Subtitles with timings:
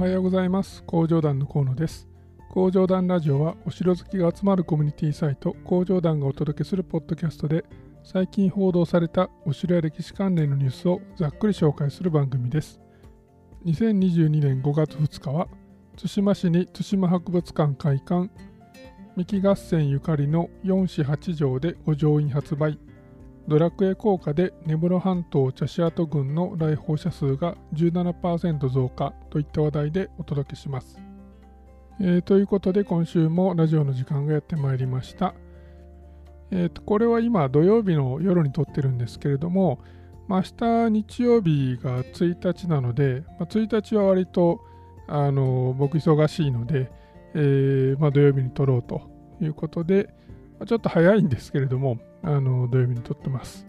[0.00, 0.82] はようございます。
[0.84, 2.08] 工場団の河野です。
[2.48, 7.66] 工場団ラジオはお城好きが集まるコミュニティサイト工場団がお届けするポッドキャストで
[8.02, 12.80] 最近報道されたお城や歴史関連のニュースをざっくり紹介する番組です。
[13.66, 15.48] 2022年5月2日は
[15.98, 18.30] 対馬市に対馬博物館開館。
[19.16, 22.78] 三木合戦ゆかりの4市8条で五条院発売。
[23.50, 31.00] ドラクエ効果で根室半島茶シアト郡の来訪者数が17%増加といった話題でお届けします。
[32.00, 35.34] えー、ということで今週もラジオの時間がやってまいりました。
[36.52, 39.80] えーと、これは今土曜日の夜に撮ってるんですけれども、
[40.28, 44.60] まあ、明日日曜日が1日なので、まあ、1日は割と
[45.08, 46.88] あの僕忙しいので、
[47.34, 49.02] えー、まあ、土曜日に撮ろうと
[49.40, 50.14] いうことで、
[50.66, 53.66] ちょっと早いんですけれども、あの土曜日に撮ってます。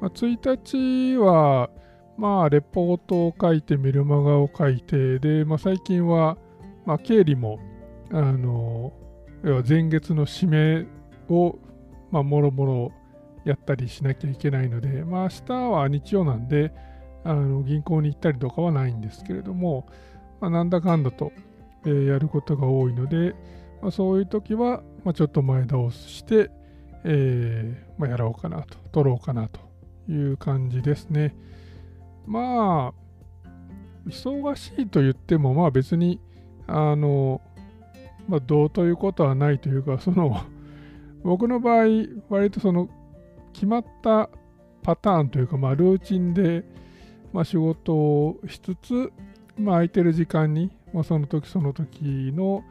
[0.00, 1.70] まあ、1日は、
[2.18, 6.36] まあ、レポートを書いて、メルマガを書いて、で、まあ、最近は、
[6.84, 7.58] まあ、経理も、
[8.10, 8.92] あの、
[9.42, 10.86] 要は前月の締め
[11.28, 11.58] を、
[12.10, 12.92] まあ、もろもろ
[13.44, 16.72] やったりしなきゃいけないので、まあ、明日は日曜なんで、
[17.24, 19.86] あの銀行に行ったりとかはないんですけれども、
[20.40, 21.32] まあ、なんだかんだと、
[21.84, 23.34] えー、やることが多いので、
[23.82, 26.50] まあ、そういう時は、まあ、ちょっと前倒して、
[27.04, 29.60] えー、まあ、やろうかなと、取ろうかなと
[30.10, 31.36] いう感じですね。
[32.26, 33.48] まあ、
[34.08, 36.18] 忙しいと言っても、まあ別に、
[36.66, 37.40] あの、
[38.26, 40.40] まあ、どうということはないというか、その、
[41.22, 41.86] 僕の場合、
[42.28, 42.88] 割とその、
[43.52, 44.28] 決まった
[44.82, 46.64] パターンというか、まあ、ルーチンで、
[47.32, 49.12] まあ、仕事をしつつ、
[49.56, 52.64] まあ、空いてる時間に、まあ、その時その時の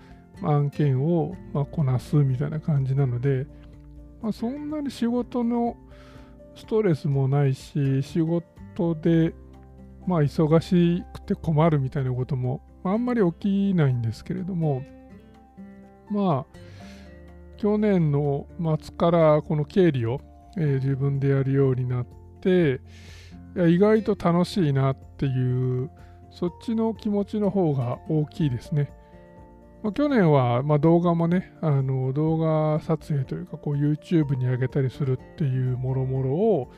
[0.44, 3.48] 案件を、ま、こなすみたいな感じなので、
[4.22, 5.78] まあ、そんなに仕事の
[6.56, 9.34] ストレスもないし、仕事で、
[10.08, 14.84] まあ、忙しくて困るみたいなことも、まあ、あんまり起きないんですけれども、
[16.10, 16.58] まあ、
[17.58, 18.48] 去年の
[18.82, 20.22] 末からこの経理を、
[20.58, 22.06] えー、自分でやるようになっ
[22.42, 22.82] て、
[23.56, 25.90] いや意外と楽しいなっていう、
[26.32, 28.92] そっちの気持ちの方が大きいですね。
[29.86, 36.72] まあ、去年は、ま、動画もね、あの動画撮影というかこう YouTube に上げたりするっていうもろもろを、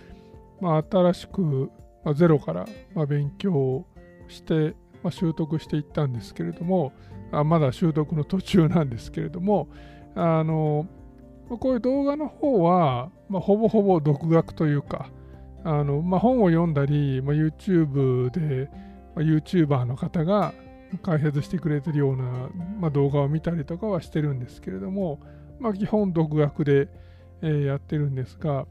[0.59, 1.71] まあ、新しく、
[2.03, 3.85] ま、ゼロから、ま、勉強
[4.27, 6.91] して、ま、習得していったんですけれども
[7.31, 9.69] あまだ習得の途中なんですけれども
[10.13, 10.85] あの
[11.47, 15.09] こういう動画の方は、まあ、ほぼほぼ独学というか
[15.63, 18.69] あの、まあ、本を読んだり、まあ、YouTube で、
[19.15, 20.53] まあ、YouTuber の方が
[21.01, 22.49] 解説してくれてるような、
[22.79, 25.19] まあ、動画を見たりとかはしてるんですけれども、
[25.59, 26.89] まあ、基本独学で、
[27.41, 28.65] えー、やってるんですが、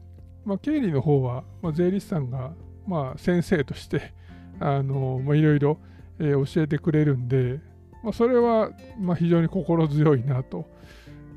[0.45, 2.53] まあ、経理の方は、まあ、税理士さんが、
[2.87, 4.13] まあ、先生として
[4.59, 5.77] あの、まあ、いろいろ、
[6.19, 7.59] えー、教えてくれるんで、
[8.03, 10.65] まあ、それは、まあ、非常に心強いなと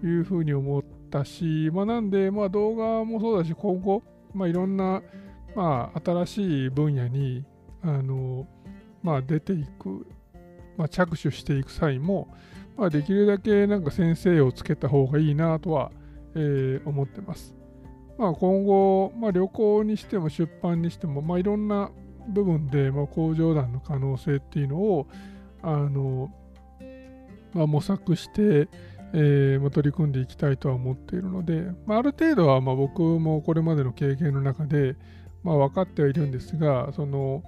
[0.02, 4.02] いうふうに思ったし、まあ、なんで、まあ、動画もそうだし今後、
[4.32, 5.02] まあ、いろんな、
[5.54, 7.44] まあ、新しい分野に
[7.82, 8.46] あの、
[9.02, 10.06] まあ、出ていく
[10.80, 12.34] まあ、着手していく際も、
[12.78, 15.92] まあ、できるだけなんか先生をつけた方がいいなとは、
[16.34, 17.54] えー、思ってます。
[18.16, 21.90] まあ、今後、まあ、旅行にしても出版にしても、まあ、いろんな
[22.30, 25.06] 部分で、まあ、工場団の可能性っていうのを
[25.62, 26.32] あの、
[27.52, 28.68] まあ、模索して、
[29.12, 34.96] えーまあ、取り組んでいきたいとは思っているので、まあ、ある程度はまあ僕もこれまでの経験の中で、
[35.42, 37.42] まあ、分かってはいるんですがその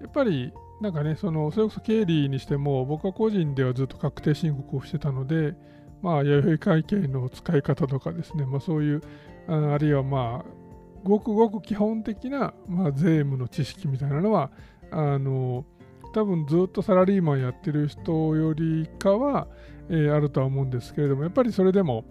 [0.00, 5.54] やっぱりなんかね、そのそれこそ経理にしても、僕は個人ではずっと確定申告をしてたので、
[6.02, 9.02] まあ、弥生会計の使い方とかですね、まあ、そういう、
[9.46, 10.60] あるいはまあ、
[11.04, 14.50] ごくごく基本的な、まあ、税務の知識みたいなのは、
[14.90, 15.66] あの、
[16.14, 19.48] 多分ずっとサラリーマンやってる人よりかは、
[19.90, 22.04] えー、あるとは思うんですけれども、やっぱりそれでも、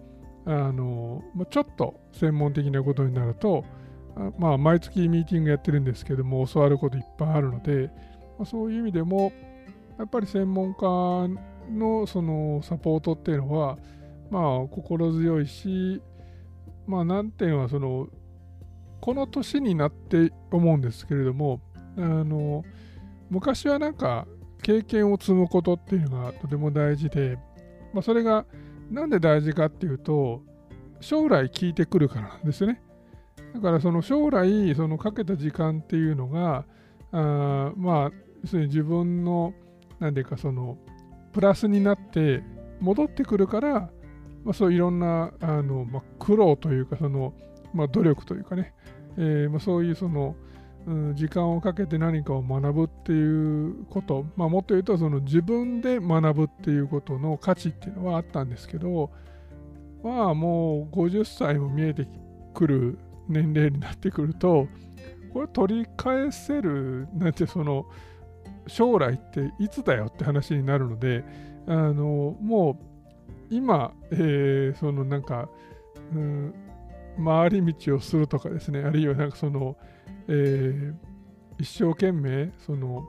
[0.46, 3.64] あの、ちょっと専門的なことになると、
[4.38, 7.90] まあ、毎月ミーティングやってるんですけども、教わることいっぱいあるので、
[8.40, 9.32] まあ、そういう意味でも
[9.98, 10.80] やっぱり専門家
[11.70, 13.76] のそのサポートっていうのは
[14.30, 16.00] まあ心強いし
[16.86, 18.08] まあ難点はその
[19.02, 21.60] この年になって思うんですけれども
[21.98, 22.64] あの
[23.28, 24.26] 昔はなんか
[24.62, 27.36] 経験を積むことっていうのがとても大事で、
[27.92, 28.46] まあ、それが
[28.90, 30.40] なんで大事かっていうと
[31.00, 32.80] 将来聞いてくるからなんですね。
[33.54, 36.64] だからその将来そのかけた時間っていうのが
[37.12, 39.52] あまあ要するに自分の
[39.98, 40.78] 何ていうかその
[41.32, 42.42] プラスになって
[42.80, 43.90] 戻ってくるから、
[44.44, 47.34] まあ、そういろんなあの、まあ、苦労というかその、
[47.74, 48.74] まあ、努力というかね、
[49.16, 50.34] えーまあ、そういうその、
[50.86, 59.10] うん、時間をかけて何かを学ぶっていうこと、まあ、もっと言うとその自分で学ぶっていうことの価値っていうのはあったんですけど
[60.02, 62.08] まあもう50歳も見えて
[62.54, 62.98] くる
[63.28, 64.66] 年齢になってくると
[65.32, 67.86] これ取り返せるなんてその
[68.66, 71.24] 将来っていつだよって話になるので
[71.66, 75.48] あのもう今、えー、そのなんか、
[76.14, 76.54] うん、
[77.24, 79.76] 回り道をするとかですねあるいはなんかその、
[80.28, 80.94] えー、
[81.58, 83.04] 一生懸命その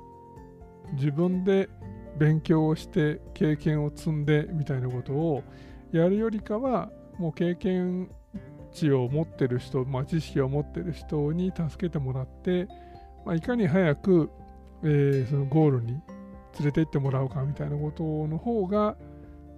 [0.93, 1.69] 自分で
[2.17, 5.43] 勉強をして経験を積んでみたいなことを
[5.91, 8.09] やるよりかはもう経験
[8.71, 12.67] 値を持ってる人、まあ、知識を持ってる人に助けてもらって、
[13.25, 14.29] まあ、いかに早く、
[14.83, 16.01] えー、そのゴールに
[16.59, 18.95] 連れて行ってもらおうかみたいなことの方が、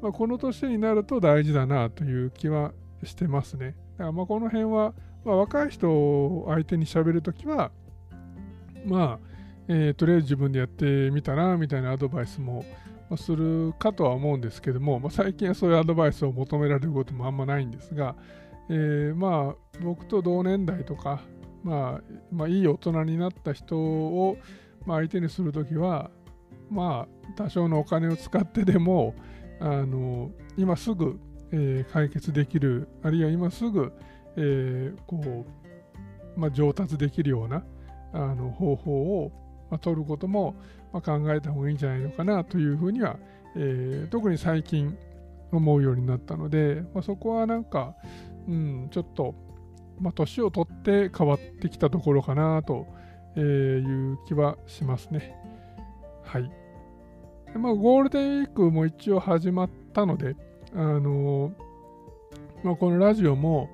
[0.01, 2.73] まあ、この年になると大事だなという気は
[3.03, 3.75] してますね。
[3.97, 4.93] だからまあこの辺は、
[5.25, 7.71] まあ、若い人を相手にしゃべるときは、
[8.85, 9.33] まあ、
[9.67, 12.65] えー、とりあえず自分でやってみたらみたいなアドバイスも
[13.17, 18.15] するかとは思うんですけども、まあ、最近はそういうアドバイスを求められることもあんまないんですが、
[18.69, 21.21] えー、まあ僕と同年代とか、
[21.63, 24.37] まあ、まあいい大人になった人を、
[24.85, 26.09] まあ、相手にするときは
[26.69, 29.15] まあ多少のお金を使ってでも
[29.59, 31.19] あの今すぐ、
[31.51, 33.93] えー、解決できるあるいは今すぐ、
[34.35, 35.45] えー、こ
[36.35, 37.63] う、まあ、上達できるような
[38.11, 39.31] あの方法を、
[39.69, 40.55] まあ、取ることも、
[40.91, 43.17] まあ、考えた方がいいんじゃないのかなというふうには、
[43.55, 44.97] えー、特に最近
[45.51, 47.95] 思うようになったので、まあ、そこはなんか、
[48.47, 49.35] うん、ちょっと、
[49.99, 52.87] まあ、年を取って変わってきたところかなと
[53.35, 55.35] えいう気はしますね。
[56.23, 56.51] はい。
[57.57, 60.35] まあ、ゴールデンウィークも一応始まったので、
[60.73, 61.51] あの
[62.63, 63.69] まあ、このラジオも、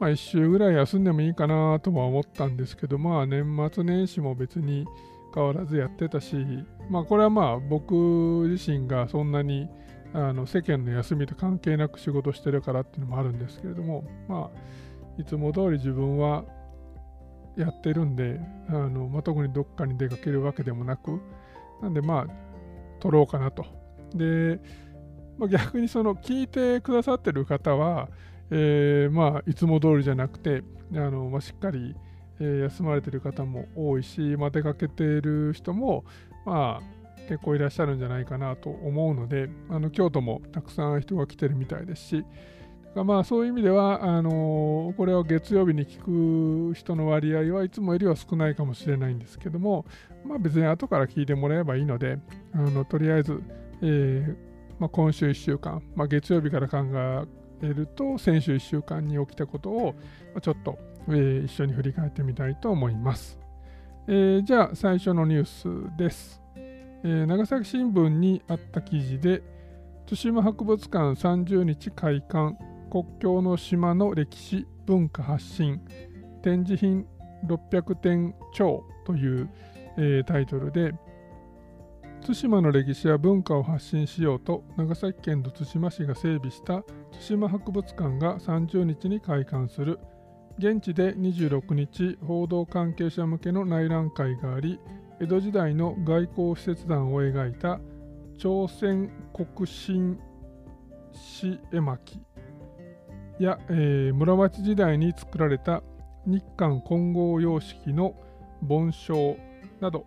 [0.00, 4.86] まあ、1週ぐらい休んでもいいかなとは思ったんですけど、まあ、年末年始も別に
[5.34, 6.36] 変わらずやってたし、
[6.90, 7.94] まあ、これはまあ僕
[8.48, 9.68] 自身がそんなに
[10.14, 16.44] あの世間の休みと関係なく仕事してるからっていうのもあるんですけれども、まあ、いつも通り自分は
[17.56, 21.20] やってるんで、あのまあ、特にどっかに出かけるわけでもなく、
[21.82, 23.64] なんでまあ、撮ろうかなと。
[24.14, 24.60] で、
[25.38, 28.08] まあ、逆にその聞いてくださってる方は、
[28.50, 30.62] えー、まあいつも通りじゃなくて
[30.92, 31.94] あの、まあ、しっかり、
[32.40, 36.04] え、休まれてる方も多いし、まあ、出かけてる人も、
[36.44, 36.96] まあ、
[37.28, 42.24] 結構いらっしゃるんじゃないかなと思うのであの京都もたくさん人が来てるみたいですし
[43.04, 49.84] まあそういう意味ではあのこれを月曜日に聞く人の割合はいつもよりは少ないかもしれないんですけども、
[50.24, 52.18] まあ、別に後から聞いてもらえばいいので
[52.54, 53.42] あのとりあえず、
[53.82, 54.36] えー
[54.78, 56.78] まあ、今週1週間、まあ、月曜日から考
[57.62, 59.94] えると先週1週間に起きたことを
[60.40, 60.78] ちょっと、
[61.08, 63.38] えー、一緒に振り返ってみたいと思います。
[64.08, 65.44] えー、じゃあ最初のニュー
[65.90, 69.42] スです、えー、長崎新聞にあった記事で
[70.06, 72.56] 対馬博物館30日開館
[72.90, 75.80] 国境の島の歴史文化発信
[76.42, 77.06] 展示品
[77.46, 79.50] 600点超という、
[79.96, 80.92] えー、タイトルで
[82.26, 90.00] 対馬の歴史や文化を発信しようと長崎県と対馬市が整備した対馬博物館が30日に開館する。
[90.58, 94.80] 現地で26日報道関係者向けの内覧会があり
[95.20, 97.78] 江戸時代の外交使節団を描いた
[98.38, 100.18] 朝鮮国新
[101.12, 102.22] 史絵巻。
[103.44, 105.82] や、えー、室町時代に作られた
[106.26, 108.14] 日韓混合様式の
[108.62, 109.36] 盆章
[109.80, 110.06] など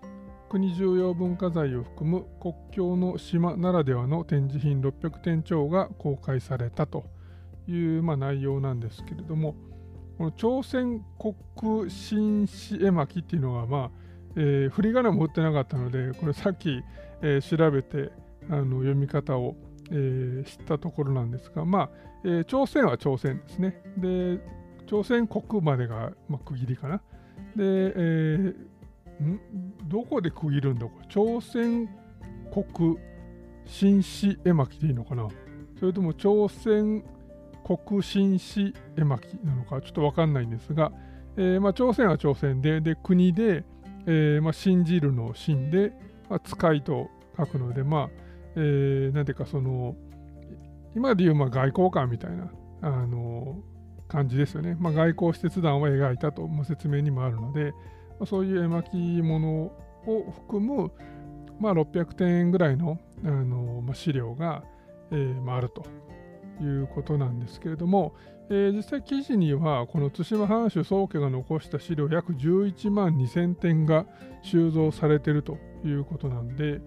[0.49, 7.05] 国重要文化財を含む国境の島ならではの展示品600点超が公開されたと
[7.67, 9.55] いう、まあ、内容なんですけれども
[10.17, 13.91] この朝鮮国新史絵巻っていうのが、まあ
[14.35, 16.81] えー、振り仮名も売ってなかったのでこれさっき、
[17.21, 18.11] えー、調べて
[18.49, 19.55] あの読み方を、
[19.91, 21.89] えー、知ったところなんですが、まあ
[22.23, 23.81] えー、朝鮮は朝鮮ですね。
[23.97, 24.39] で
[24.87, 26.97] 朝鮮国までが、まあ、区切りかな。
[26.97, 27.03] で、
[27.57, 28.53] えー
[29.89, 31.05] どこで区切るんだこれ？
[31.09, 31.89] 朝鮮
[32.53, 32.97] 国
[33.65, 35.27] 新史絵巻でいいのかな？
[35.77, 37.03] それとも朝鮮
[37.65, 39.81] 国新史絵巻なのか？
[39.81, 40.93] ちょっとわかんないんですが、
[41.35, 43.65] えー、まあ、朝鮮は朝鮮でで国で、
[44.05, 45.91] えー、まあ、信じるのを信で、
[46.29, 48.09] まあ、使いと書くのでまあ、
[48.55, 49.97] えー、なんていうかその
[50.95, 53.57] 今でいうま外交官みたいなあの
[54.07, 57.73] 感じですよね、まあ、外交使節団を描いたと、説明にもあるので、
[58.25, 59.71] そういう絵巻物
[60.05, 60.91] を含む、
[61.59, 64.63] まあ、600点ぐらいのあの、ま、資料が、
[65.11, 65.85] えーあ、ると
[66.61, 68.15] いうことなんですけれども、
[68.49, 74.05] えー、実際記事にはこの対馬藩主宗家が残した資料約11万2000点が
[74.41, 76.81] 収蔵されているということなんで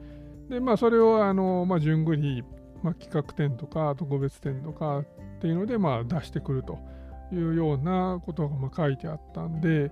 [0.49, 2.45] で、まあ、それをあの、まあ、順繰り、
[2.83, 5.05] まあ、企画展とか特別展とかっ
[5.41, 6.79] ていうので、まあ、出してくると
[7.33, 9.91] いうようなことがまあ書いてあったんで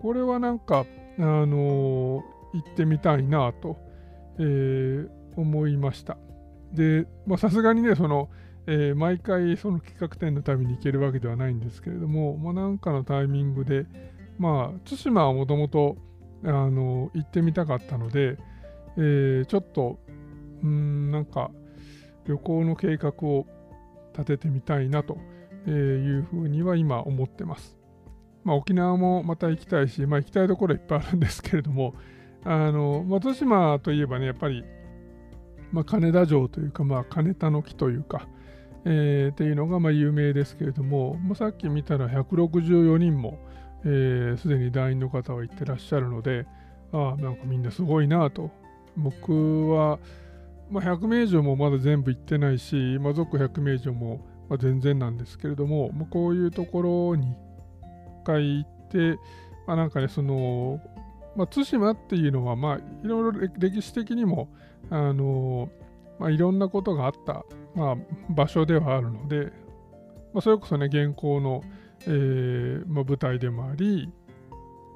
[0.00, 0.84] これはなんか、
[1.18, 3.76] あの、行ってみたいなと、
[4.38, 6.16] えー、思いました。
[6.72, 7.06] で
[7.38, 8.30] さすがにねその
[8.66, 13.86] えー、毎回その企画展のために行けるわけではないんですけれども、まあ、なんかのタイミングで、
[14.38, 15.96] まあ、対馬はもともと
[16.44, 18.38] 行ってみたかったので、
[18.96, 19.98] えー、ちょっと、
[20.62, 21.50] うん、なんか
[22.26, 23.46] 旅行の計画を
[24.12, 25.18] 立ててみたいなと
[25.66, 27.76] いうふうには今思ってます。
[28.44, 31.94] まあ、沖縄もまた行きたいし、まあ、行きたいところいっぱいあるんですけれども、
[32.44, 34.64] あの、まあ、対馬といえばね、やっぱり、
[35.70, 38.28] まあ、金田城というか、まあ、金田の木というか、
[38.84, 43.38] えー、っていうのがまあ有名ですけれども、まあ、さっき見たら164人も
[43.82, 46.46] すで、えー、に団員の方は行ってらっしゃるので、
[46.92, 48.50] ああ、なんかみんなすごいなと。
[48.96, 49.98] 僕は、
[50.72, 57.36] まあ、100名以上もまだ全部行ってないし、まあ、族100名以上も、ま、全然なんですけれども、まあ、こういうところに一
[58.24, 59.18] 回行って、
[59.66, 60.80] まあ、なんかね、その、
[61.36, 64.48] まあ、対馬っていうのは、まあ、いろいろ歴史的にも、
[64.90, 65.68] あの
[66.18, 67.96] まあ、いろんなことがあったまあ、
[68.30, 69.52] 場所ではあるので、
[70.32, 71.62] まあ、それこそね、現行の、
[72.06, 74.10] えーまあ、舞台でもあり、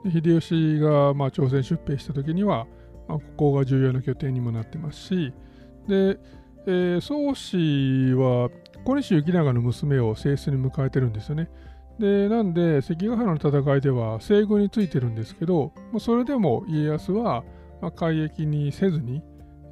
[0.05, 2.67] 秀吉が、まあ、朝鮮出兵した時には、
[3.09, 5.33] まあ、ここが重要な拠点にもなってますし、
[5.89, 6.19] で、
[6.67, 8.51] えー、宗氏は
[8.85, 11.49] 小西行長の娘を正室に迎えてるんですよね。
[11.99, 17.45] で、なんで、関ヶ原の戦いでは西軍についてるんですけど、まあ、それでも家康は、
[17.81, 19.21] まあ、改易にせずに、や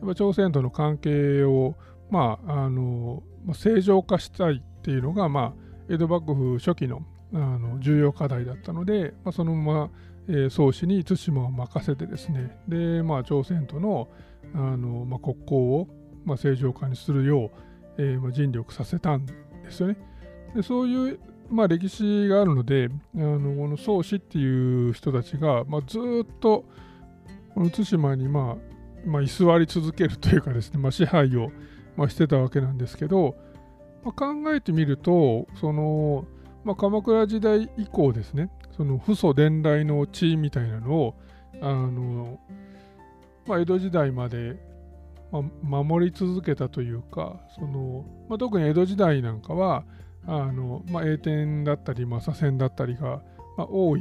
[0.04, 1.75] っぱ朝鮮との関係を
[2.11, 7.02] まあ、あのまあ正常化したいっていうのが、まあ、江戸幕府初期の
[7.33, 9.90] あの重要課題だったので、まあ、そのまま、
[10.28, 14.09] えー、宗氏に対馬を任せてですねで、まあ、朝鮮との
[14.54, 15.88] あの、まあ、国交を、
[16.25, 17.50] まあ、正常化にするよう、
[17.99, 19.33] えーまあ、尽力させたんで
[19.71, 19.97] すよね。
[20.54, 26.00] でそういう、まあ、歴史があるのであのこの宗氏っていう人たちが、まあ、ずっ
[26.40, 26.64] と
[27.54, 31.50] この対馬に、まあまあ、居座り続けるというかですね、まあ、支配を
[31.97, 33.37] まあ、してたわけなんですけど、
[34.02, 36.26] まあ、考えてみるとその、
[36.64, 41.14] まあ、鎌倉時代以降ですねその父祖伝来の地みたいなのを
[41.61, 42.40] あの、
[43.47, 44.57] まあ、江戸時代まで、
[45.62, 49.85] まあ、守り続けたというかその、まあ、特に江戸時代なんかは
[50.26, 53.23] あの、まあ、栄転だったり、左遷だったりが、
[53.57, 54.00] まあ、多い、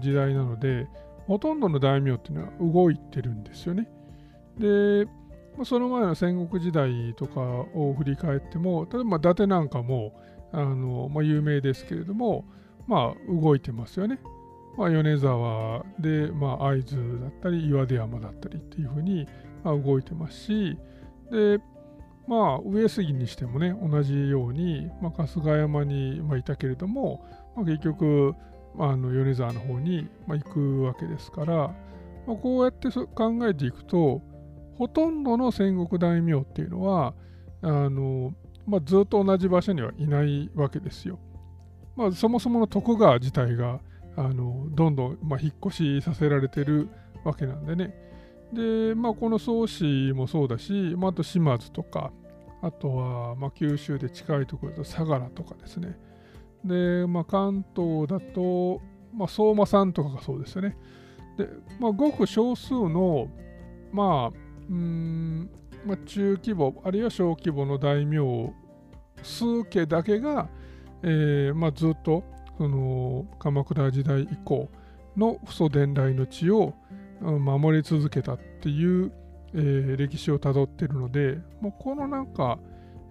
[0.00, 0.86] 時代なので
[1.26, 3.88] ほとんどの大名っていうのは動いてるんですよね。
[4.58, 5.06] で、
[5.64, 10.12] その前の戦国時代とかを振り返っても、例えば伊達なんかも
[10.52, 12.44] あの、まあ、有名ですけれども、
[12.86, 14.18] まあ、動いてますよね。
[14.76, 19.26] まあ、米沢で、まあ、会津だったり岩出山だったりっていうふうに、
[19.64, 20.78] まあ、動いてますし、
[21.30, 21.58] で、
[22.26, 27.24] まあ、上杉にしてもね、同じように、まあ、春日山に、まあ、いたけれども、
[27.56, 28.34] まあ、結局、
[28.76, 31.54] まあ、あの米沢の方に、まあ、行くわけですから、
[32.26, 34.22] まあ、こうやって考えていくと、
[34.78, 37.14] ほとんどの戦国大名っていうのは
[37.60, 38.32] あの、
[38.66, 41.18] まあ、ずっと同じ場所にはいないわけですよ。
[41.96, 43.80] まあ、そもそもの徳川自体が
[44.16, 46.88] あのどんどん、まあ、引っ越しさせられてる
[47.24, 47.94] わけなんでね。
[48.52, 52.12] で、まあ、この宗氏もそうだし、まあ、あと島津とか、
[52.60, 55.98] あとは、まあ、九州で近いところだと相良とかですね。
[56.64, 58.80] で、まあ、関東だと、
[59.14, 60.76] まあ、相馬さんとかがそうですよね。
[61.36, 61.48] で、
[61.80, 63.28] まあ、ごく少数の、
[63.92, 64.38] まあ、
[64.70, 65.50] うん、
[65.84, 68.52] まあ、中規模あるいは小規模の大名
[69.22, 70.48] 数家だけが、
[71.02, 72.22] えーまあ、ずっと
[72.58, 74.68] その鎌倉時代以降
[75.16, 76.74] の父祖伝来の地を
[77.22, 79.12] 守り続けたっていう、
[79.54, 82.58] えー、歴史をたどってるのでもうこのなんか、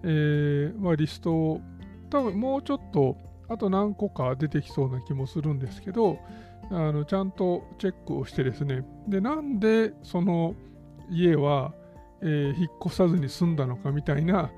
[0.02, 1.60] えーまあ、リストを
[2.10, 3.16] 多分もうちょっと
[3.48, 6.18] あと何個か出てきそうな気もするんですけど
[6.70, 8.84] あのちゃんとチェックをしてですね。
[9.08, 10.54] でなんでその
[11.10, 11.74] 家は、
[12.22, 14.50] えー、引っ越さずに済んだのかみたいな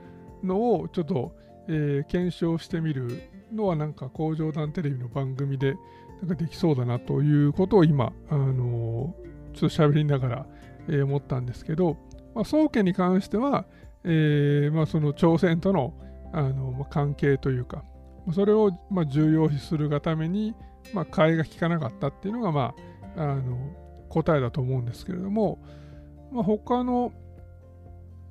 [0.42, 1.34] のをちょっと、
[1.68, 5.74] えー、検証してみるのはなんか工場団テレビの番組で
[6.20, 10.46] なんかできそうだなということを今、あのー、ちょっと喋りながら、
[10.88, 11.96] えー、思ったんですけど、
[12.34, 13.64] まあ、宗家に関しては、
[14.04, 15.94] えーまあ、その朝鮮との
[16.32, 17.84] あの、まあ、関係というか、
[18.32, 20.54] それを、まあ、重要視するがために、
[20.92, 22.74] まあ、替えが利かなかったっていうのが、ま
[23.16, 23.56] あ、あの
[24.08, 25.58] 答えだと思うんですけれども、
[26.32, 27.12] まあ、他の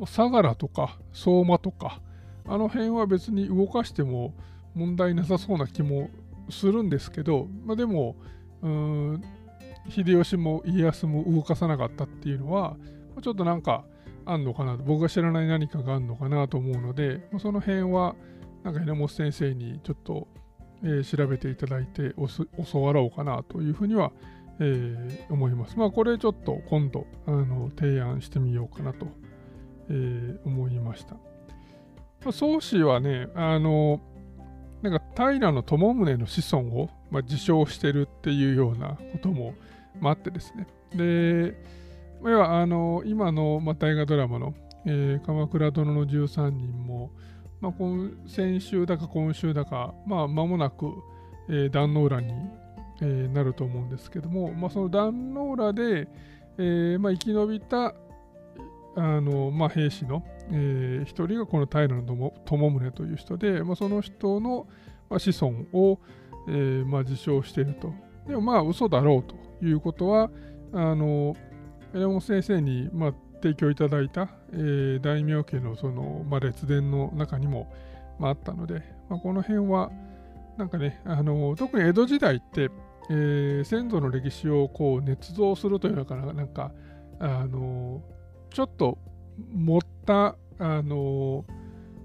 [0.05, 2.01] 相良とか相馬とか
[2.45, 4.33] あの辺は別に動かしても
[4.75, 6.09] 問題なさそうな気も
[6.49, 8.15] するんですけど、まあ、でも
[8.61, 9.23] うん
[9.89, 12.77] 秀吉も家康も動かさなかったっていうのは
[13.21, 13.85] ちょっとなんか
[14.25, 18.15] あんのかな僕が知らない何かがあるのかなと思うのでその辺は
[18.63, 20.27] なんか榎本先生にちょっと、
[20.83, 22.13] えー、調べていただいて
[22.71, 24.11] 教わろうかなというふうには、
[24.59, 25.77] えー、思います。
[25.77, 29.07] まあこれちょっと今度あの提案してみようかなと、
[29.89, 31.15] えー、思いました。
[32.23, 33.99] まあ、宗師はね、あの、
[34.81, 39.53] なんか平知宗の子孫を、まあ、自称してるっていうようなことも、
[39.99, 40.67] まあ、あってですね。
[40.95, 41.55] で、
[42.23, 44.53] 要はあの今の、まあ、大河ドラマの、
[44.85, 47.11] えー、鎌倉殿の13人も、
[47.59, 50.87] まあ、今先週だか今週だか、まあ、間もなく、
[51.49, 52.33] えー、壇ノ浦に、
[53.01, 56.07] えー、なると思うんですけども、まあ、その壇ノ浦で、
[56.57, 57.93] えーまあ、生き延びた
[58.95, 64.67] あの、まあ、兵士の、えー、一人がこの平知宗という人で、まあ、その人の、
[65.09, 65.99] まあ、子孫を、
[66.47, 67.93] えーまあ、自称していると。
[68.27, 70.29] でもまあ嘘だろうということは
[70.71, 71.35] あの
[71.93, 77.71] 榎本先生に、まあ、提供いただいた、えー、大名家のその、まあ、列伝の中にも、
[78.19, 79.91] まあ、あったので、まあ、この辺は
[80.57, 82.69] なんかねあの特に江戸時代って、
[83.09, 86.71] えー、先祖の歴史をこう捏造するというのかななんか
[87.19, 88.01] あの
[88.51, 88.97] ちょっと
[89.51, 91.45] 持ったあの、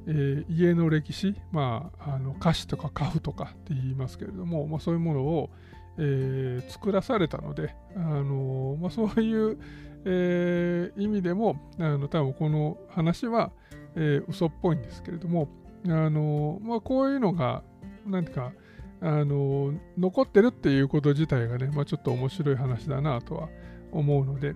[0.07, 5.51] えー、家の歴史、まあ、あの歌詞とか家譜とかって言いますけれども、まあ、そういうものを、
[5.99, 9.59] えー、作らされたので、あのまあ、そういう、
[10.05, 13.51] えー、意味でもあの多分この話は、
[13.97, 15.49] えー、嘘っぽいんですけれども、
[15.87, 17.63] あのまあ、こういうのが
[18.07, 18.53] 何てか
[19.01, 23.49] あの残ってるっていうこと自体がね、まあ、ちょっと面白い話だなとは
[23.93, 24.55] 思うので、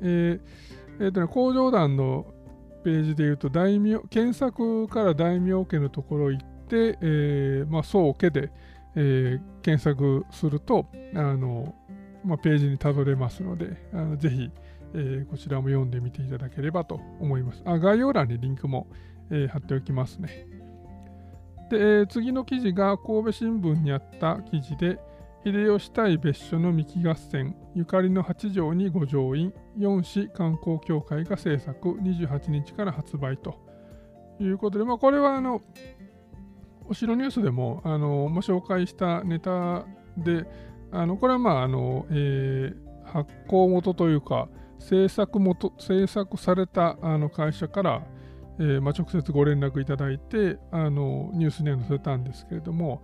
[0.00, 0.40] えー
[1.00, 2.26] えーとね、工場団の
[2.84, 8.50] ページで言うと大名検索から大名家のところ行って、えまあ、宗家で、
[8.96, 11.74] えー、検索するとあの、
[12.24, 14.50] まあ、ページにたどれますのであのぜひ、
[14.94, 17.62] えー、こちらも読んでみていただければと思います。
[17.64, 18.86] あ概要欄にリンクも、
[19.30, 20.46] えー、貼っておきますね。
[21.70, 24.98] で、えー、次の記事が神戸新聞にあった記事で、
[25.44, 33.58] 秀吉対別所の三木合戦、ゆかりの八条にご乗員、四市観光協会が制作、28日から発売と
[34.40, 35.60] いうことで、まあ、これはあの、
[36.88, 40.46] お城ニュースでもあの、まあ、紹介したネタで、
[40.92, 48.06] あのこれはまああの、えー、発行元というか、制作元制作されたあの会社から、
[48.58, 53.02] えーまあ、直接ご連絡いただいてあのニュースに載せたんですけれども、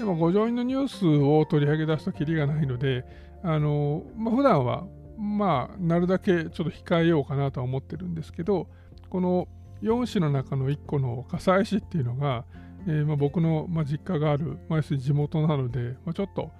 [0.00, 3.04] でも、ご乗員のニュースを取り上げ出すときりがないので、
[3.42, 4.86] あの、まあ、普段は、
[5.18, 8.66] まあ、なるだけちょっと控えようかなとは思ってるんですけど、
[9.10, 9.46] この
[9.82, 12.46] 4市の中の1個の笠井市っていうのが、
[12.86, 16.50] えー、まあ、僕の、まあ、実家がある、まあ、地元なので、まあ、ちょっと、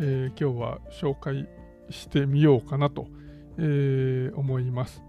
[0.00, 1.48] えー、今日は紹介
[1.90, 3.06] してみようかなと、
[3.58, 5.02] え、思います。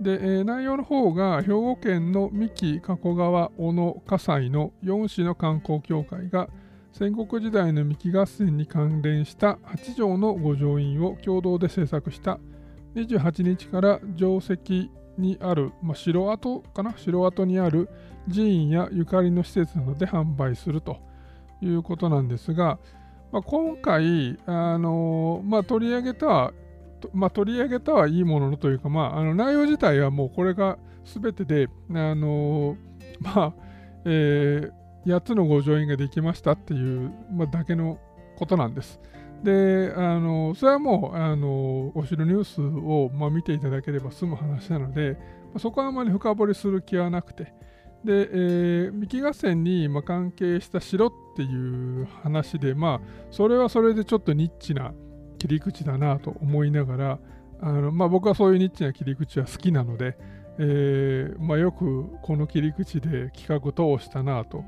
[0.00, 6.48] で、え、内容の方が兵庫県の三木加古川小野葛西の4市の観光協会が
[6.92, 12.38] 戦国時代の三木合戦に関連した8条の御城印を共同で制作した
[12.94, 17.88] 28日から定石にある、まあ、城跡かな城跡にある
[18.32, 20.98] 寺院やゆかりの施設などで販売すると
[21.60, 22.78] いうことなんですが、
[23.32, 26.52] まあ、今回、あのまあ、取り上げた
[27.12, 32.78] まあ、取り上げたはいいもののというか、まあ、あの内容自体はもうこれが全てで、あの
[33.20, 33.54] まあ
[34.06, 37.98] えー8つの御城印ができましたっていう、まあ、だけの
[38.36, 39.00] ことなんです。
[39.42, 45.18] で、あのそれはもうあのお城ニュースを、まあ、見ていただければ済む話なので、ま
[45.56, 47.52] あ、そこはあまり深掘りする気はなくて、
[48.04, 54.92] で、えー、三木合戦に、まあ、関係した城っていう話で、まあ、それはそれでちょっとニッチな
[55.38, 57.18] 切り口だなと思いながら、
[57.60, 60.16] あのまあ、僕はそういうニッチな切り口は好きなので、
[60.58, 64.64] えーまあ、よくこの切り口で企画通したなと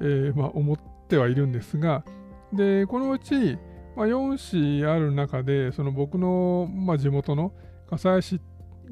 [0.00, 2.04] えー、まあ、思ってはいるんですが、
[2.52, 3.58] で、このうち、
[3.96, 7.52] まあ、4市ある中で、その僕の、まあ、地元の
[7.88, 8.40] 笠井市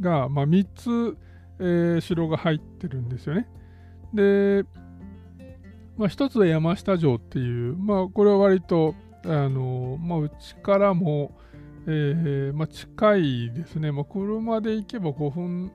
[0.00, 1.16] が、まあ、3つ、
[1.58, 3.48] えー、城が入ってるんですよね。
[4.14, 4.64] で、
[5.96, 8.94] まあ、1つは山下城っていう、まあ、これは割と、
[9.24, 11.32] あのまあ、うちからも、
[11.86, 15.72] えーまあ、近いですね、まあ、車で行けば5分、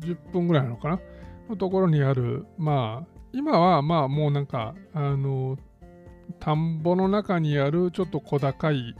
[0.00, 1.00] 10分ぐらいなのかな、
[1.48, 5.56] のところにある、まあ、今はまあもうなんかあの
[6.38, 8.94] 田んぼの中にあるちょっと小高い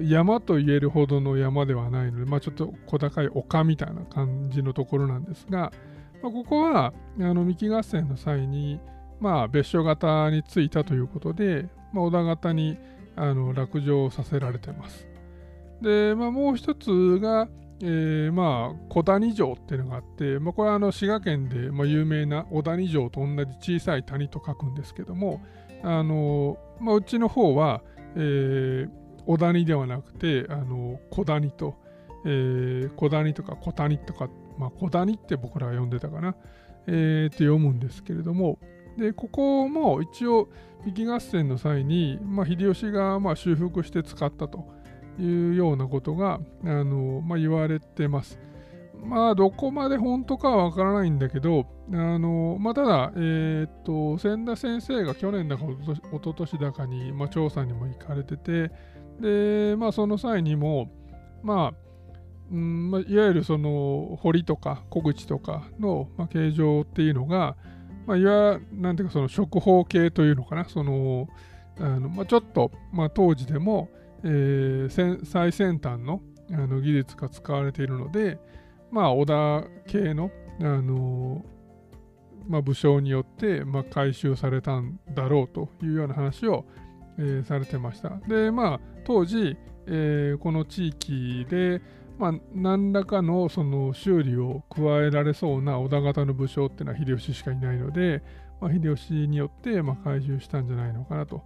[0.00, 5.72] 山と言えるほどの山ではないので、まあ、ちょっと小高い丘みたいな感じのところなんですが、
[6.24, 8.80] まあ、ここはあの三木合戦の際に、
[9.20, 12.78] まあ、別所型についたということで、まあ、織田型に
[13.14, 15.06] あの落城させられてます。
[15.82, 17.46] で、まあ、もう一つが、
[17.82, 25.42] えー、まあ小谷城っていうのがあって、まあ、これはあの滋賀県で、まあ、有名な小谷城と同じ小さい谷と書くんですけども
[25.82, 27.82] あの、まあ、うちの方は、
[28.16, 28.90] えー、
[29.26, 31.74] 小谷ではなくてあの小谷と、
[32.24, 36.36] えー、小谷とか小谷とか、まあ、小谷って僕らは呼んでたかな、
[36.86, 38.58] えー、って読むんですけれども
[38.96, 40.48] でここも一応
[40.86, 44.74] 引き合戦の際に、まあ、秀吉がまあ修復して使ったと。
[45.18, 48.38] いうようなことがあの、まあ、言われてます。
[49.04, 58.70] まあ、どこまで本当かはわからないんだけど、あのまあ、ただ、えー、っと、千田先生が去年だか一昨年だかに、まあ、調査にも行かれてて、
[59.20, 60.88] で、まあ、その際にも、
[61.42, 61.83] まあ、
[62.52, 67.56] うんまあ、いわゆるその堀とか小口とかの、まあ、形状っていうのが、
[68.06, 71.28] まあ、いわなんていうかその食法系というのかな、その
[71.78, 73.88] あのまあ、ちょっと、まあ、当時でも、
[74.22, 76.20] えー、最先端の
[76.52, 78.38] あの技術が使われているので、
[78.90, 80.30] まあ、織田系の、
[80.60, 81.44] あの
[82.46, 86.66] まあ、武将によって、まあ、回収されたんだろうというような話を、
[87.18, 88.10] えー、されてました。
[88.28, 91.80] で、まあ、当時、えー、この地域で、
[92.18, 98.22] まあ、何らかのその修理を加えられそうな織田方の武将っていうのは秀吉しかいないので、
[98.60, 101.42] まあ、秀吉によって、まあ、回収したんじゃないのかなと。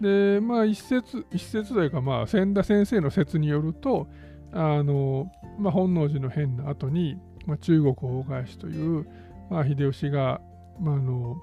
[0.00, 4.08] で、まあ一説、一説というか、まあ千田先生の説によると、
[4.52, 9.06] あの、まあ、本能寺の変の後に、まあ、中国大返しという、
[9.50, 10.40] まあ、秀吉が、
[10.80, 11.36] まあ、あの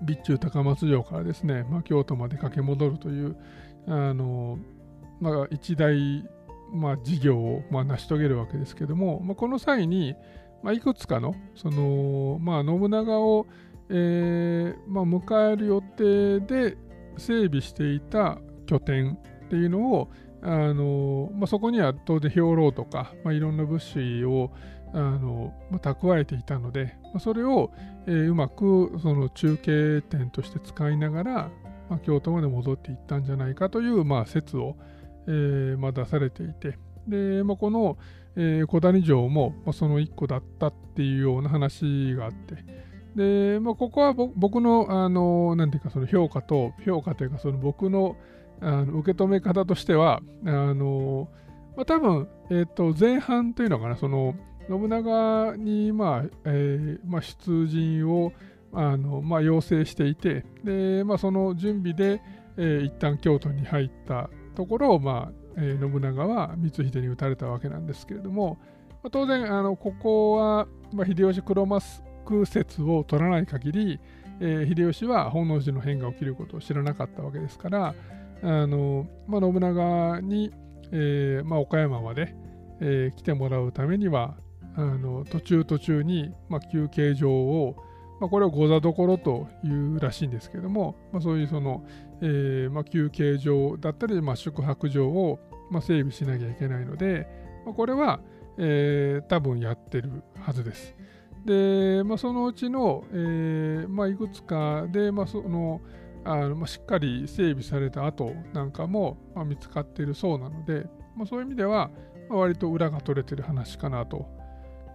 [0.00, 3.36] 備中高松城からですね、まあ、京都まで駆け戻るという
[3.86, 4.58] あの、
[5.20, 6.24] まあ、一大、
[6.72, 10.14] まあ、事業を、まあ、成し遂げるわけですけども、まあ、この際に、
[10.62, 13.46] まあ、いくつかのその、まあ、信長を、
[13.88, 16.76] えーまあ、迎える予定で
[17.16, 20.10] 整備していた拠点っていうのを
[20.42, 24.50] あの、まあ、そこには当然兵糧とか、まあ、いろんな物資を
[24.92, 27.70] あの、まあ、蓄えていたので、まあ、それを、
[28.06, 31.32] えー、うまくその中継点として使いながら、
[31.88, 34.76] まあ、京都まで戻っていったんじゃないかという、まあ、説を、
[35.30, 36.78] えーまあ、出されていて。
[37.06, 37.96] で、まあ、この、
[38.36, 42.64] えー、小谷城も、まあ、その一個だったっていうような話があって。
[43.14, 48.16] で、まあ、ここは僕の、あの、なんていうか、その評価と、評価というか、その僕の
[48.60, 51.28] あの受け止め方としては、あの、
[51.76, 54.34] まあ、多分、えっ、ー、と、前半というのかな、その、
[54.68, 58.32] 信長に、まあ、えー、まあ、出陣を、
[58.72, 62.20] あの、まあ、要請していて、で、まあ、その準備で、
[62.56, 68.58] えー、一旦京都に入ったところを、まあ、えー、信長は光秀に討たれたわけなんですけれども、
[69.02, 71.80] まあ、当然、あの、ここは、まあ、秀吉黒マ
[72.44, 74.00] 説を取らない限り、
[74.40, 77.94] えー、秀吉は本能寺の変が起きることを知らなかったわけですから
[78.42, 80.52] あの、まあ、信長に、
[80.92, 82.34] えーまあ、岡山まで、
[82.80, 84.36] えー、来てもらうためには
[84.76, 87.76] あの途中途中に、まあ、休憩場を、
[88.20, 91.84] まあ、これを御座所というらしいんですけども、まあ、そういうその、
[92.22, 95.38] えーまあ、休憩場だったり、まあ、宿泊場を、
[95.70, 97.26] ま、整備しなきゃいけないので、
[97.66, 98.20] ま、これは、
[98.58, 100.94] えー、多分やってるはずです。
[101.44, 105.80] で、まあ、そのうちの、えーま、いくつかで、ま、その
[106.24, 111.90] あのま、しっかり整備された後なんかも、ま、見つかっているそうなので、ま、そういう意味では、
[112.28, 114.26] ま、割と裏が取れてる話かなと。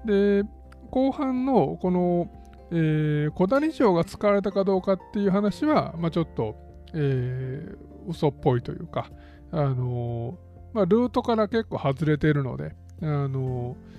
[0.05, 0.43] で、
[0.91, 2.29] 後半のこの、
[2.71, 6.55] えー、小谷城が使われたかどうかっていう話は、まあ、ちょっと、
[6.95, 7.77] えー、
[8.07, 9.09] 嘘っぽいというか、
[9.51, 13.95] あのー、まあ、ルートから結構外れているので、あのー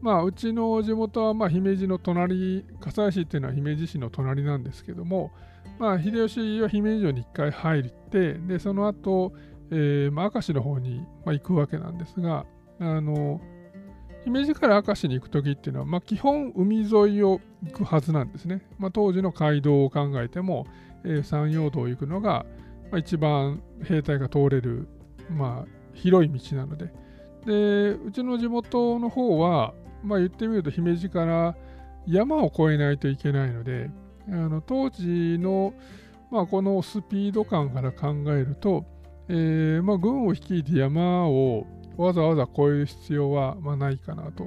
[0.00, 5.32] まあ、うちの地元は、ま、姫路の隣、笠井市っていうのは姫路市の隣なんですけども、
[5.78, 9.32] まあ、秀吉は姫路城に1回入って、で、その後、
[9.70, 12.46] えー、まあ、明石の方に、行くわけなんですが、
[12.78, 13.40] あの、
[14.24, 18.62] 姫路から明石に行くときっていうのは、まあ、基本海沿いを行くはずなんですね。
[18.78, 20.66] まあ、当時の街道を考えても、
[21.22, 22.46] 山陽道行くのが、
[22.90, 24.88] まあ、一番兵隊が通れる、
[25.30, 26.92] まあ、広い道なので。
[27.46, 31.56] で、うちの地元の方は、まあ言ってみると姫路から
[32.06, 33.90] 山を越えないといけないので、
[34.28, 35.74] あの当時の、
[36.30, 38.84] まあ、このスピード感から考えると、
[39.28, 41.66] えーまあ、軍を率いて山を
[41.96, 44.44] わざわざ越える必要は、まあ、ないかなと。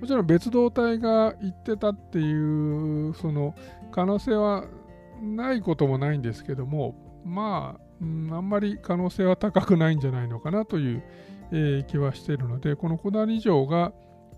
[0.00, 3.54] もちろん別動隊が行ってたっていうその
[3.92, 4.64] 可能性は
[5.22, 11.02] ないこともないんですけども、まあ、うん、あんまり可能性は高くないんじゃないのかなという、
[11.52, 13.92] えー、気はしているので、この小谷城が、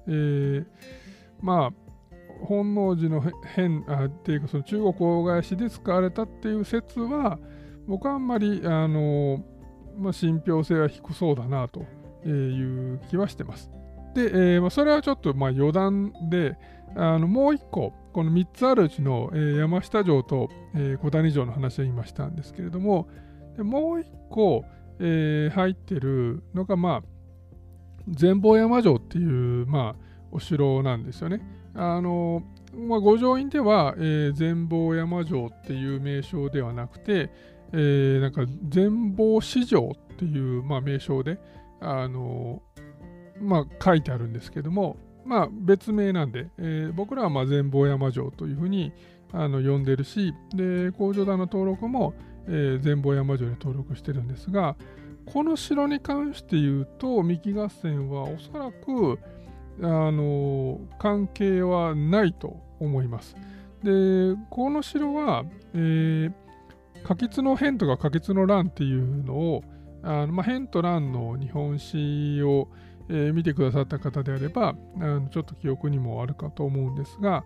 [0.06, 0.66] えー、
[1.40, 1.84] まあ
[2.44, 3.22] 本能寺の
[3.54, 7.38] 変あっていうかその中国大返しで使われたっていう説は
[7.86, 9.42] 僕はあんまりあの、
[9.98, 11.80] まあ、信憑性は低そうだなと
[12.26, 13.70] いう気はしてます。
[14.14, 16.56] で、えー、まあ、それはちょっとまあ余談で
[16.96, 23.08] あのもう一個この3つあるうちの、えー、山下城と、えー、小谷城の話は今したんですけれども
[23.58, 24.64] もう一個、
[25.00, 27.02] えー、入ってるのがまあ
[28.08, 31.40] 全坊山城っていう、まあ、お城なんですよね。
[31.74, 32.42] あの
[32.76, 37.30] まあ、五条院では、えー、全坊山城っていう名称ではなくて、
[37.72, 41.38] え、なんか全坊市城っていう、まあ、名称で、
[41.80, 42.62] あの
[43.40, 48.92] まあ、書いてあるんですけども、まあ、別名なんで、えー、僕らはまあ全坊山城というふうに
[49.32, 52.14] あの呼んでるし、で工場団の登録も、
[52.46, 54.76] えー、全坊山城に登録してるんですが、
[55.26, 59.18] この城に関して言うと、三木合戦はおそらく、
[59.82, 63.34] あの関係はないと思います。
[63.82, 66.32] で、この城は、えー、
[67.02, 69.64] 可決の変とか可決の乱っていうのを、
[70.02, 72.68] あのまあ、変と乱の日本史を、
[73.08, 77.44] えー、見てくださった方であればあのちょっと記憶にもあるかと思うんですが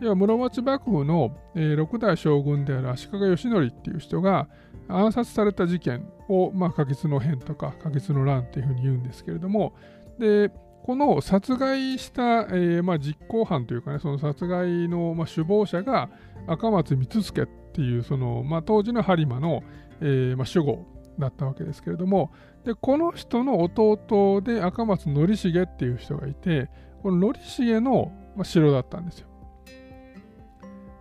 [0.00, 4.48] 要は室町幕府の、えー、6代将軍である足利義則っていう人が
[4.88, 9.74] 暗殺された事件を、まあ、可決の変とか可決の乱っていうふうに言うんですけれども
[10.18, 10.50] で
[10.84, 16.08] この殺害した、えーまあ、実行犯というかねその殺害の、まあ、首謀者が
[16.46, 19.62] 赤松光助っていうその、まあ、当時の播磨の、
[20.00, 20.86] えーまあ、守護
[21.18, 22.32] だったわけですけれども
[22.64, 26.68] でこの人の弟で赤松則重っていう人がいて
[27.02, 29.28] この則重の、城だったんですよ。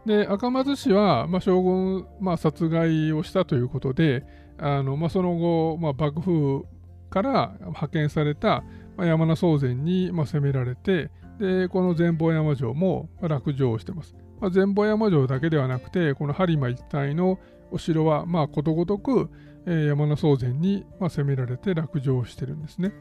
[0.05, 4.25] で赤松氏は、まあ、将軍、まあ、殺害をしたということで
[4.57, 6.65] あの、まあ、その後、まあ、幕府
[7.09, 8.63] から派遣された、
[8.97, 14.15] まあ、山名宗全に、まあ、攻められてでこの前方山城も落城をしてます。
[14.39, 17.39] まあ、前方山城だけではなくてこの播磨一帯の
[17.71, 19.29] お城は、まあ、ことごとく、
[19.65, 22.93] え、山名宗全に、まあ、攻められて落城してるんですね。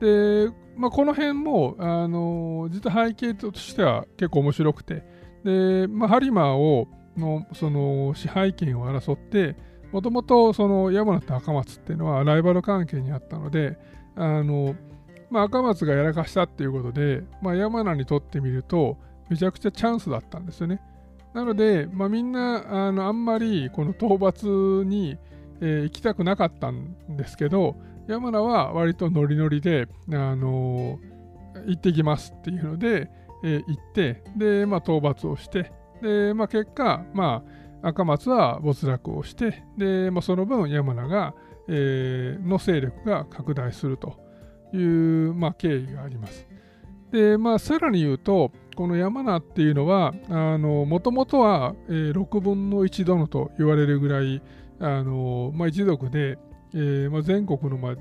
[0.00, 5.04] で、まあ、この辺も、あの、実は背景としては結構面白くて、
[5.44, 9.56] で、まあ、播磨をのその支配権を争って、
[9.92, 13.76] もともとその山名と赤松っていうのはライバル関係にあったので、
[14.16, 14.74] あの
[15.30, 20.80] まあ、赤松がやらかしたっていうことで、まあ、山名にとってみると、めちゃくちゃチャンスだったんですよね。
[21.34, 25.18] なので、まあ、みんなあのあんまりこの討伐に、
[25.62, 27.76] えー、行きたくなかったんですけど、
[28.08, 33.08] 山名は割とノリノリで、あのー、行ってきますっていうので、
[33.44, 35.72] えー、行って、で、まあ、討伐をして、
[36.02, 37.44] で、まあ、結果、ま
[37.82, 41.34] あ、赤松は没落をして、で、まあ、その分山名が、
[41.68, 44.20] えー、の勢力が拡大すると
[44.72, 46.46] いう、まあ、経緯があります。
[47.12, 50.12] で、まあ、さらに言うと、この山名っていうのは、
[50.58, 54.42] もともとは、えー、6分の1殿と言われるぐらい、
[54.82, 56.38] あのまあ、一族で、
[56.74, 57.92] えーまあ、全国の、まあ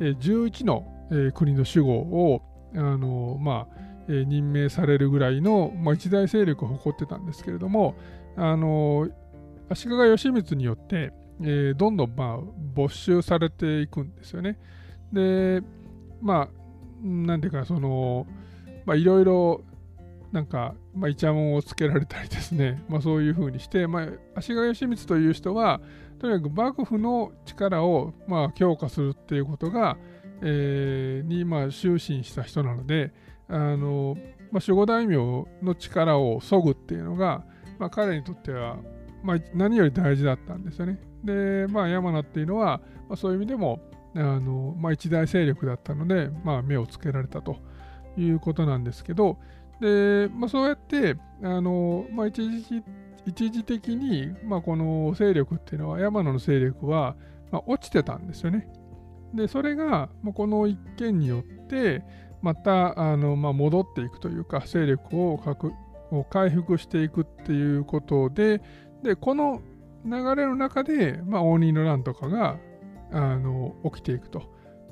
[0.00, 2.42] えー、11の、えー、国の守護を、
[2.74, 3.76] あのまあ
[4.08, 7.94] えー、任命されるぐらいの、まあ、一大勢力を誇ってたんですけれども、
[8.36, 9.08] あの
[9.68, 11.12] 足利義満によって、
[11.42, 12.40] えー、どんどん、まあ、
[12.74, 14.58] 没収されていくんですよね。
[15.12, 15.62] で、
[16.20, 18.26] まあ、なんていうか、その、
[18.84, 19.62] まあ、いろいろ、
[20.32, 25.80] なんか、まあ、イチャモンをつけられたりですね、 まあ、そういうふうにして、まあ、足利義満という人は、
[26.18, 29.96] とにかく幕府の力を、まあ、強化するっていうことが、
[30.42, 33.12] えー、に、まあ、終身した人なので、
[33.48, 34.16] あの、
[34.50, 35.16] まあ、守護大名
[35.62, 37.44] の力を削ぐっていうのが、
[37.78, 38.78] まあ、彼にとっては、
[39.22, 40.98] まあ、何より大事だったんですよね。
[41.24, 43.80] で、まあ、山名っていうのは、まあ、そういう意味でも、
[44.14, 47.56] あのまあ、一大勢力だったので、まあ、目をつけられたと
[48.16, 49.38] いうことなんですけど、
[49.80, 52.82] でまあ、そうやってあの、まあ、一時
[53.26, 57.16] 一時的に、まあ、この勢力っていうのは山野の勢力は、
[57.50, 58.68] まあ、落ちてたんですよね。
[59.34, 62.02] でそれが、まあ、この一件によって
[62.40, 65.40] またあの、まあ、戻っていくというか勢力を
[66.12, 68.62] を回復していくっていうことで
[69.02, 69.60] でこの
[70.04, 72.58] 流れの中で、まあ、応仁の乱とかが
[73.10, 74.42] あの起きていくと。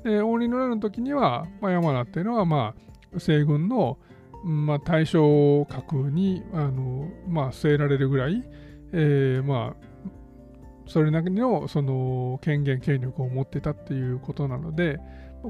[0.03, 2.75] で応仁の乱の時には、まあ、山名っていうのは、ま
[3.15, 3.97] あ、西軍の、
[4.45, 8.43] まあ、対象格にあの、まあ、据えられるぐらい、
[8.93, 10.09] えー、まあ
[10.87, 14.99] それなりのその権限権力を持ってたっていうことなので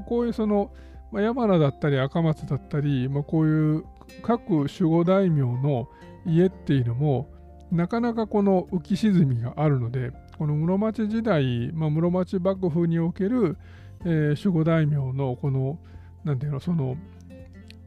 [0.06, 0.72] こういうその、
[1.12, 3.84] まあ、山名だったり赤松だったり、まあ、こういう
[4.22, 5.90] 各守護大名の
[6.24, 7.28] 家っていうのも
[7.70, 13.58] なかなかこの浮き沈みがあるのでこの室町時代、まあ、室町幕府における、
[14.06, 15.78] えー、守護大名のこの
[16.24, 16.96] 何ていうのその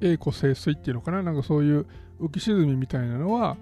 [0.02, 1.24] 栄枯盛衰っていうのかな？
[1.24, 1.86] なんかそういう
[2.20, 3.58] 浮き沈みみたいなのは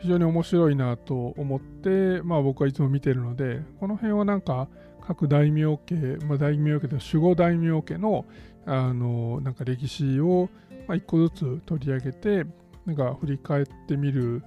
[0.00, 4.68] 非常に面白いなと思って、まあ、僕はいつも見てるのでこの辺はなんか
[5.06, 8.24] 各大名家、まあ、大名家で守護大名家の
[8.66, 10.50] あのなんか歴史を、
[10.86, 12.44] まあ、一個ずつ取り上げて
[12.84, 14.42] なんか振り返ってみる、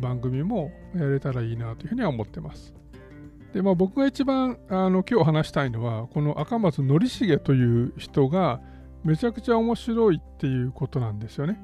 [0.00, 2.74] 番組もやれたらいいなというふうには思ってます。
[3.52, 8.60] でまあ、僕が一番あの今日話したいのはこの赤松典重という人が
[9.08, 11.58] めちゃくちゃ面白いっていうことなんですよね。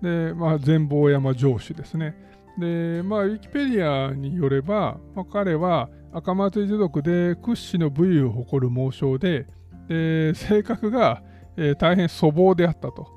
[0.00, 2.14] で、まあ、全坊山城主ですね。
[2.56, 9.48] で、まあ、ウィキペディアによれば、まあ、彼は赤松一族で屈指の武勇を誇る猛将で、
[9.88, 11.24] で性格が、
[11.56, 13.08] えー、大変粗暴であったと。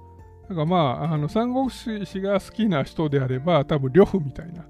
[0.49, 4.65] だからまあ、あの三国志が好きな人であれば、多分呂布みたいな、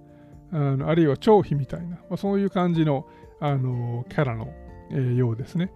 [0.51, 3.07] あのあるいは張飛みたいな、まあ、そういう感じの、
[3.39, 4.49] あのキャラの、
[4.91, 5.71] えー、ようですね。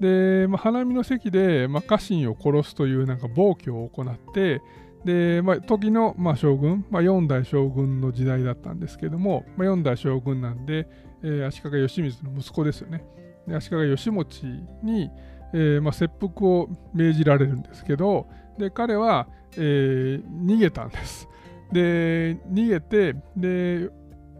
[0.00, 4.62] で、まあ、花見の席で、まあ、家臣を殺すというなんか暴挙を行って、
[5.04, 10.88] で、まあ、時の、まあ、将軍、まあ、4代将軍の時代だったんですけども、まあ、4代将軍なんで、
[11.22, 13.04] えー、足利義満の息子ですよね。
[13.46, 14.46] で足利義持
[14.82, 15.10] に、
[15.54, 18.26] えーまあ、切腹を命じられるんですけど、
[18.58, 21.28] で彼は、えー、逃げたんです。
[21.72, 23.90] で、逃げて、で、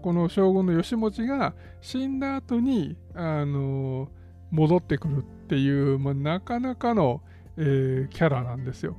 [0.02, 4.08] この将軍の義持が死んだ後に、あの
[4.50, 7.20] 戻ってくるっていう、まあ、なかなかの、
[7.56, 8.96] えー、キャラなんですよ。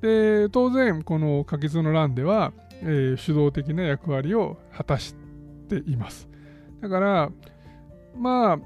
[0.00, 5.16] で、当然、この「柿の乱」では、えー、主導的な役割を果たし
[5.68, 6.28] ています。
[6.80, 7.32] だから、
[8.16, 8.58] まあ、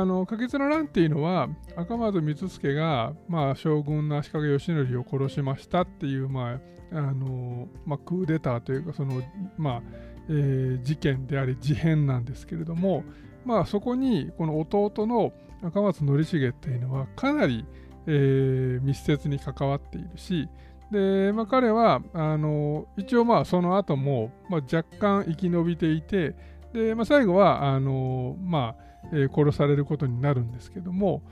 [0.00, 9.22] あの柿の乱っていうのは赤松光助が、まあ、将軍の足利義則を殺しましたっていう、まああのまあ、クーデターというかその、
[9.58, 9.82] まあ
[10.28, 13.04] えー、事件であり事変なんですけれども、
[13.44, 17.64] まあ、そこにこの弟の赤松則重っていうのはかなり、
[18.06, 20.48] えー、密接に関わっているし
[20.90, 26.34] で、まあ、彼はあの一応まあその後も、まあ、若干生き延びていて
[26.72, 31.22] で、まあ、最後はあの、まあえー、殺されることになるんですけども、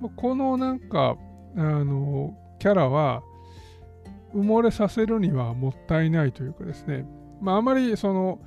[0.00, 1.16] まあ、このなんか
[1.56, 3.22] あのキャラは
[4.34, 7.06] 埋もれさせるにはもったいないというかですね、
[7.40, 8.40] まあ、あまりその、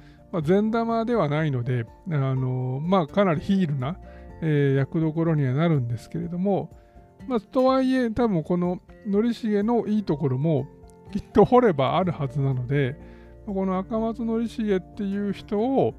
[0.44, 3.98] 善玉ではないのであの、まあ、かなりヒールな、
[4.42, 6.70] えー、役どころにはなるんですけれども、
[7.28, 10.68] まあ、とはいえ多分この典重のいいところも
[11.12, 12.96] きっと掘ればあるはずなので
[13.46, 15.94] この赤松典重っていう人を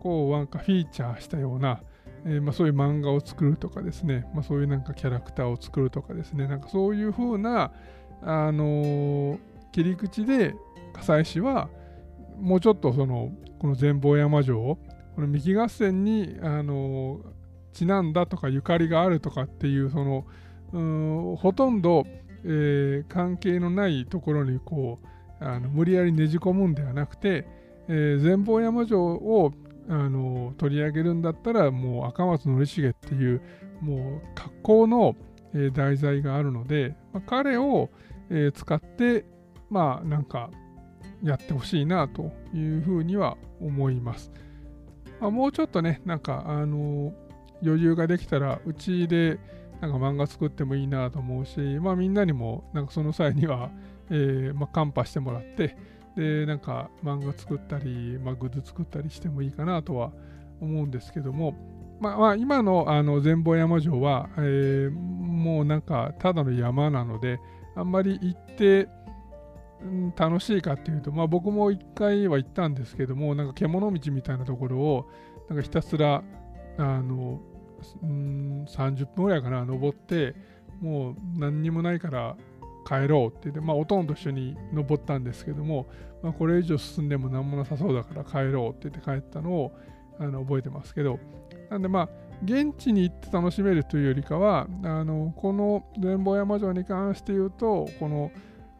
[0.00, 1.80] こうなんかフィーチャーしたような、
[2.24, 7.72] えー、まあ、そういう漫画を作るとかですね、まあ、そういうなんかキャラクターを作るとかですねなんかそういう風な
[8.22, 9.38] あのー、
[9.72, 10.54] 切り口で
[10.92, 11.68] 笠井氏は
[12.38, 14.78] もうちょっとそのこの全坊山城
[15.14, 17.22] この三木合戦にあのー、
[17.74, 20.24] ちなんだとかゆかりがあるとかっていうその
[21.36, 22.04] ほとんど、
[22.44, 27.46] えー、関係のないところにこうあの無理やりねじ込むんではなくて、
[27.88, 29.52] えー、前方山城を
[29.88, 33.42] あの取り上げるんだったらもう赤松典重っていう
[33.80, 35.14] もう格好の、
[35.52, 37.90] えー、題材があるので、まあ、彼を、
[38.30, 39.26] えー、使って
[39.68, 40.50] まあなんか
[41.22, 44.32] やってほしいなというふうには思います。
[45.20, 47.12] まあ、もうちょっとねなんかあの
[47.64, 49.38] 余裕ができたらうちで
[49.80, 53.70] なんか漫画作ってもいいなと思うし、まあみんなにもなんかその際には、
[54.10, 55.76] えー、まあ、カンパしてもらって、
[56.16, 60.12] で、なんか漫画作ったり、まあ、グッズ作ったりしてもいいかなとは
[60.60, 61.54] 思うんですけども、
[62.00, 67.40] まあ、まあ、今のあの全坊山城は、えー、もうなんかただの山なので、
[67.74, 68.88] あんまり行って、
[70.16, 75.06] 楽しいかっていうと、まあ、僕も一回は行ったんですけども、なんか獣道みたいなところを、
[75.48, 76.22] なんかひたすら、
[76.78, 77.40] あの、
[78.02, 80.34] うん30分ぐらいかな登って
[80.80, 82.36] もう何にもないから
[82.86, 85.86] 帰ろうって言って、まあ、おとんと一緒に登ったんですけども、
[86.22, 89.72] まあ、これ以上進んでも何もなさそうだから帰ろうって言って帰ったのを
[90.18, 91.18] あの覚えてますけど、
[91.70, 92.08] なんでまあ、
[92.44, 98.30] 現地に行って楽しめるというよりかは、あのこの全坊山城に関して言うと、この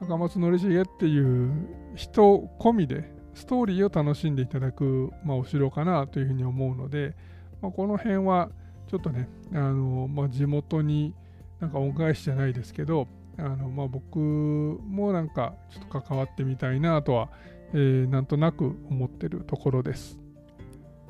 [0.00, 1.50] 赤松典重っていう
[1.96, 7.14] 人込みで、ストーリーを楽しんでいただく、まあ、お城かなというふうに思うので、
[7.60, 8.50] まあ、この辺は、
[8.94, 11.16] ちょっとね、あのまあ、地元に
[11.58, 17.28] なんか恩返しじゃないですけど、あのまあ、僕もなんかちょっと関わってみたいなとは、
[17.72, 20.20] えー、なんとなく思ってるところです。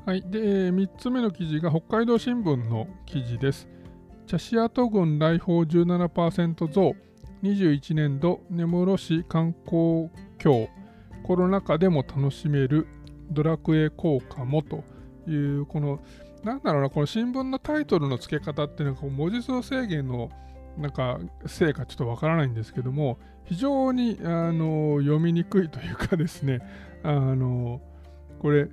[0.06, 0.22] はい。
[0.22, 3.68] で、3つ目の記事が北海道新聞の記事です。
[4.26, 6.94] 茶シアト郡来訪17%増、
[7.42, 10.08] 21年度根室市観光
[10.38, 10.70] 協、
[11.22, 12.86] コロナ禍でも楽しめる
[13.30, 14.84] ドラクエ効果もと
[15.28, 16.00] いう、この
[16.44, 20.30] なんだろうな、この新聞のタイトルの付け方っていうのが文字数制限の
[20.76, 26.60] なんかせいかちょっとわからないんですけども非常にあの読みにくいというかですね
[27.02, 27.80] あの
[28.40, 28.68] これ、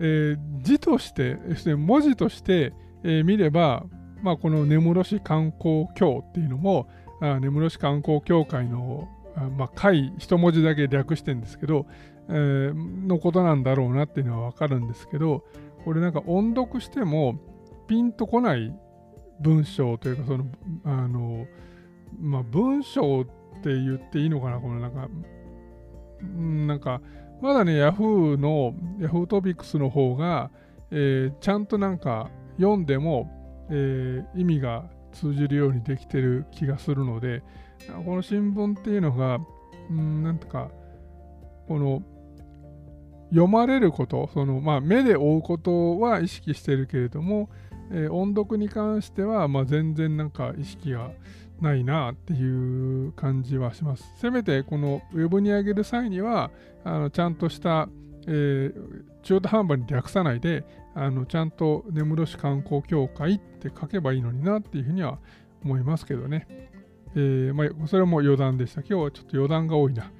[0.00, 1.36] えー、字として
[1.76, 2.72] 文字として、
[3.04, 3.84] えー、見れば、
[4.22, 6.88] まあ、この根室市観光協っていうのも
[7.20, 9.08] あ根室市観光協会の
[9.56, 11.86] まあ、会一文字だけ略してるんですけど、
[12.28, 15.44] えー、のことなんだろうなっていうのはわかるんですけど
[15.84, 17.38] これなんか音読しても
[17.86, 18.74] ピンとこない
[19.40, 20.44] 文章というかその
[20.84, 21.46] あの
[22.20, 23.24] まあ文章っ
[23.62, 25.08] て言っていいのかなこのなんか
[26.22, 27.00] なんか
[27.42, 30.50] まだね Yahoo の Yahoo トピックスの方が、
[30.90, 37.42] えー、ちゃんとなんか読んでも、えー、意味が通じるようにできてる気がするので
[38.04, 39.38] この新聞っていうのが、
[39.90, 40.70] うん、なんとか
[41.68, 42.02] この
[43.34, 47.50] 読まれることその、まあ、目で追うことは意識してるけれども、
[47.90, 51.10] えー、音読に関しては、まあ、全然なんか意識が
[51.60, 54.04] ないなっていう感じはします。
[54.20, 56.52] せめてこのウェブに上げる際には
[56.84, 57.88] あのちゃんとした、
[58.26, 60.64] えー、中途半端に略さないで
[60.94, 65.18] あのちゃんと根室市観光協会って書けばいいのになっていうふうには
[65.64, 66.46] 思いますけどね。
[67.16, 68.80] えーまあ、それも余談でした。
[68.80, 70.10] 今日はちょっと余談が多いな。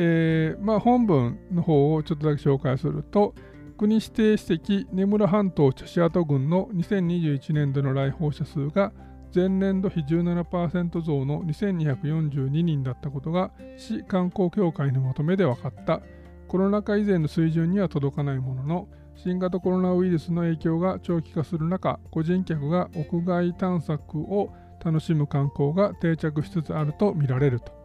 [0.00, 3.34] えーまあ、本文の方をちょっとだけ紹介すると、
[3.76, 8.92] 国指定史跡根室半島茶師跡郡の2021年度の来訪者数が
[9.34, 16.00] 前年度比17%増の2242人だったことが市観光協会のまとめで分かった。
[16.46, 24.50] コロナ禍以前の水準には届かないものの新型コロナウイルスの影響が長期化する中個人客が屋外探索を
[24.82, 27.77] 楽しむ観光が定着しつつあると見られると。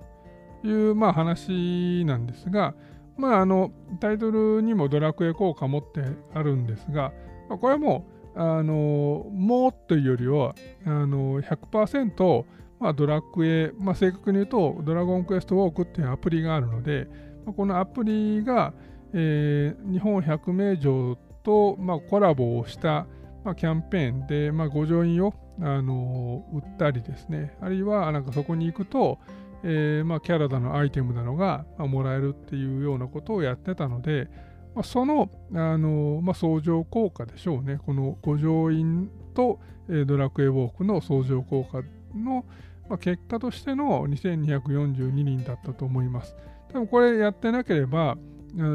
[0.63, 2.73] という、まあ、話なんですが、
[3.17, 6.01] まあ、あのタイトルにもドラクエ効果持って
[6.33, 7.11] あるんですが、
[7.49, 10.55] まあ、これはもうあのもうというよりは
[10.85, 12.45] あの100%、
[12.79, 17.07] まあ、ドラクエ、まあ、正確に言うとドラゴンクエストウォークっていうアプリがあるので、
[17.45, 18.73] まあ、このアプリが、
[19.13, 23.05] えー、日本百名城と、まあ、コラボをした、
[23.43, 27.55] まあ、キャンペーンで、まあ、ご乗員を、あの売ったりですね。
[27.61, 29.19] あるいはなんかそこに行くと、
[29.63, 34.29] えーまあ、キャラだのアイテムなのが、まあ、もらえるっていうようなことをやってたので、
[34.75, 37.79] まあ、その、あのま、相乗効果でしょうね。
[37.85, 39.59] この五条院と、
[39.89, 41.81] え、ドラクエウォークの相乗効果
[42.15, 42.45] の、
[42.89, 46.35] ま、結果としての2242人だったと思います。
[46.69, 48.17] 多分これやってなければ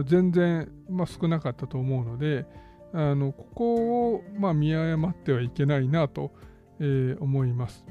[0.07, 2.47] 全然、ま、少なかったと思うので、
[2.93, 6.33] あのここを、ま、見誤ってはいけないなと、
[6.81, 7.85] えー、思います。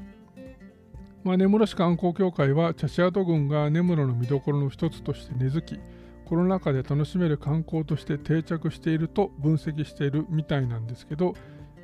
[1.24, 5.80] まあ、根室市観光協会は茶師跡郡が根室の見どころの一つとして根付き
[6.24, 11.34] コロナ禍で楽しめる観光として定着していると分析しているみたいなんですけど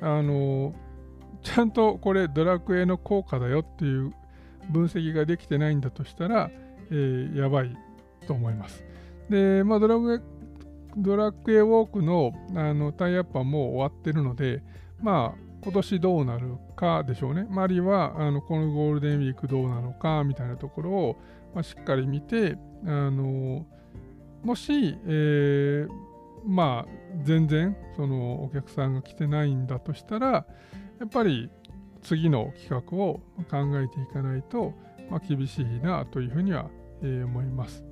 [0.01, 0.73] あの
[1.41, 4.13] ちゃんとこれドラクエの効果だよっていう
[4.69, 6.49] 分析ができてないんだとしたら、
[6.91, 7.75] えー、やばい
[8.27, 8.83] と思います。
[9.29, 10.19] で、まあ、ドラクエ
[10.97, 14.63] ドラクエウォークのあのタイアップはもう終わってるので、
[15.01, 17.47] まあ、今年どうなるかでしょうね。
[17.57, 21.15] あるいはあのこのゴールデンウィークどうなのかみたいなところを、
[21.55, 22.55] まあ、しっかり見て、
[22.85, 23.65] あの
[24.43, 25.89] もし、えー、
[26.45, 26.91] まあ
[27.23, 30.45] 全然そのお客さんが来てないんだとしたらや
[31.05, 31.49] っぱり
[32.03, 34.71] 次の企画を考えていかないと、
[35.09, 36.69] まあ、厳しいなというふうには、
[37.01, 37.83] えー、思います。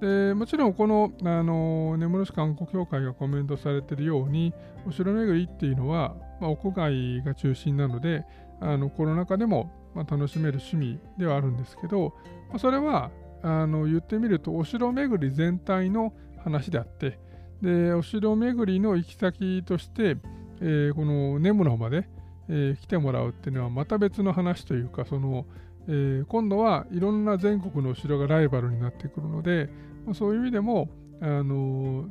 [0.00, 4.54] でもちろんこのあの根室市観光協会がコメントされているように
[4.86, 8.24] お城巡りっていうのは、まあ、屋外が中心なので
[8.60, 12.14] あのコロナ禍でも、ま、楽しめる趣味ではあるんですけど、
[12.48, 13.10] まあ、それは
[13.42, 16.12] あの言ってみるとお城巡り全体の
[16.42, 17.18] 話であって
[17.62, 20.16] でお城巡りの行き先として、
[20.60, 22.08] えー、この根室まで、
[22.48, 25.46] えー、来てもらうっていうのはまた別の話というかその、
[25.88, 29.68] えー、今度はいろんな全国のお城がライバルになってくるので、
[30.06, 30.88] まあ、そういう意味でも、
[31.20, 32.06] あの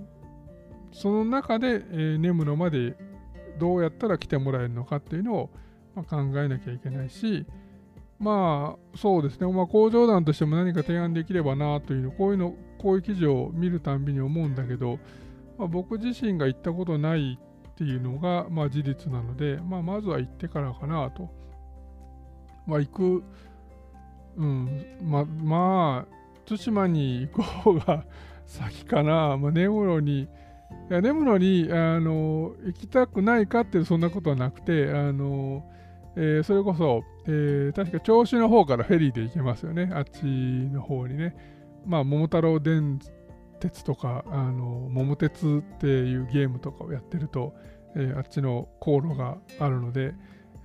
[0.91, 2.95] その中で、えー、根室まで
[3.59, 5.49] どうやったら来てもらえるのかっていうのを、
[5.95, 7.45] ま、考えなきゃいけないし、
[8.19, 14.99] まあそうですね、まあ、工場団としても何か提案できればなというの、こういうの、こういう記事を見るたんびに思うんだけど、
[15.57, 21.29] まあ、僕自身が行ったことないっていうのが、まあ、事実なので、まあ、まずは行ってからかなと。
[22.65, 23.23] まあ、行く、
[24.37, 26.13] うん、ままあ、
[26.45, 28.05] 対馬に行く方が
[28.45, 30.27] 先かな、まあ、根室に、
[30.89, 35.63] いや根室にあの行きたくないかっていうそんなことはなくて、あの
[36.15, 41.35] えー、それこそ、えー、確か銚子の方からフェリーで行けますよね、あっちの方にね。
[41.85, 42.99] まあ、桃太郎電
[43.59, 47.53] 鉄とか、あの桃鉄っていうゲームとかをやってると、
[47.95, 50.13] えー、あっちの航路があるので、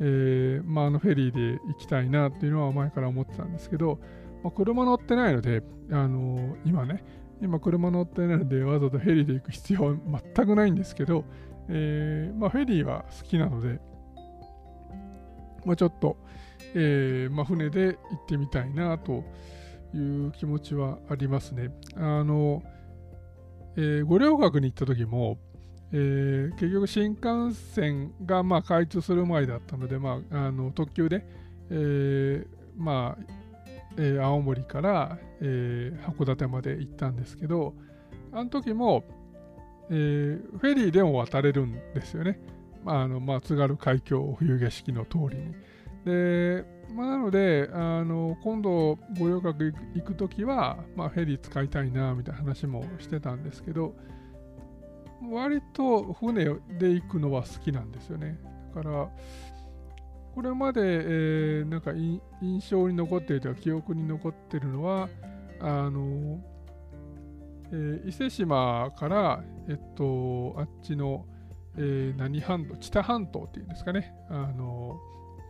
[0.00, 4.00] えー、まあ、あのフェリーで行きたいなっていうのは前から思ってたんですけど、
[4.42, 7.04] まあ、車乗ってないので、あの今ね、
[7.42, 9.96] 今車乗ってないのでわざわざフェリーで行く必要は
[10.34, 11.24] 全くないんですけど、
[11.68, 13.80] えー、まあ、フェリーは好きなので、
[15.64, 16.16] まあ、ちょっと、
[16.74, 19.24] えー、まあ、船で行ってみたいなと
[19.94, 21.70] いう気持ちはありますね。
[21.96, 22.62] あの、
[23.76, 25.38] え、五稜郭に行った時も、
[25.92, 31.24] えー、結局新幹線がま開通する前だったので、まあ、あの特急で、
[31.70, 33.43] えー、まあ、
[33.96, 37.74] えー、青森から、えー、函館まで行ったんですけど、
[38.32, 39.04] あの時も、
[39.90, 42.40] えー、フェリーでも渡れるんですよね。
[42.84, 45.54] まあ、あの、津軽海峡冬景色の通りに。
[46.04, 46.64] で、
[46.94, 53.94] まあ、なので、あの今度、五稜郭行くときは、まあ、フェリー使いたいなみたいな話もしてたんですけど、
[55.30, 56.44] 割と船
[56.78, 58.38] で行くのは好きなんですよね。
[58.74, 59.08] だから、
[60.34, 62.20] これまで、えー、なんか印
[62.70, 65.08] 象に残っているというか、記憶に残っているのは、
[65.60, 66.40] あの、
[67.70, 71.24] えー、伊勢志摩から、えっと、あっちの、
[71.76, 74.98] えー、何半島、知多半島っていうんですかね、あの、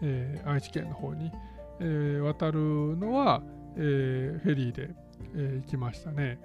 [0.02, 1.32] えー、愛知県の方に、
[1.80, 2.60] えー、渡る
[2.98, 3.42] のは、
[3.76, 4.90] えー、フェリーで、
[5.36, 6.38] え行きましたね。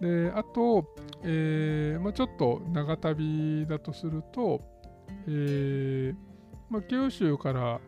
[0.00, 0.84] であと、
[1.22, 4.60] えまあ、ちょっと長旅だとすると、
[5.28, 6.12] え
[6.70, 7.80] まあ、九州から、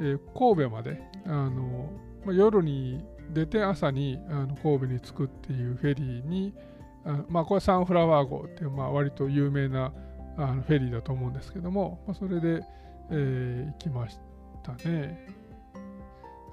[0.00, 1.90] え神戸まであの、
[2.24, 6.54] まあ、夜に出て朝にあの神戸に着くっていうフェリーに
[7.04, 9.92] あまあこれサンフラワー号っていう、まあ、割と有名な
[10.36, 12.62] あのフェリーだと思うんですけども、まあ、それで、
[13.10, 14.18] えー、行きまし
[14.62, 15.26] たね。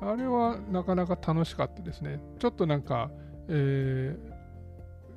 [0.01, 2.20] あれはなかなか楽しかったですね。
[2.39, 3.09] ちょっとなんか、
[3.47, 4.15] え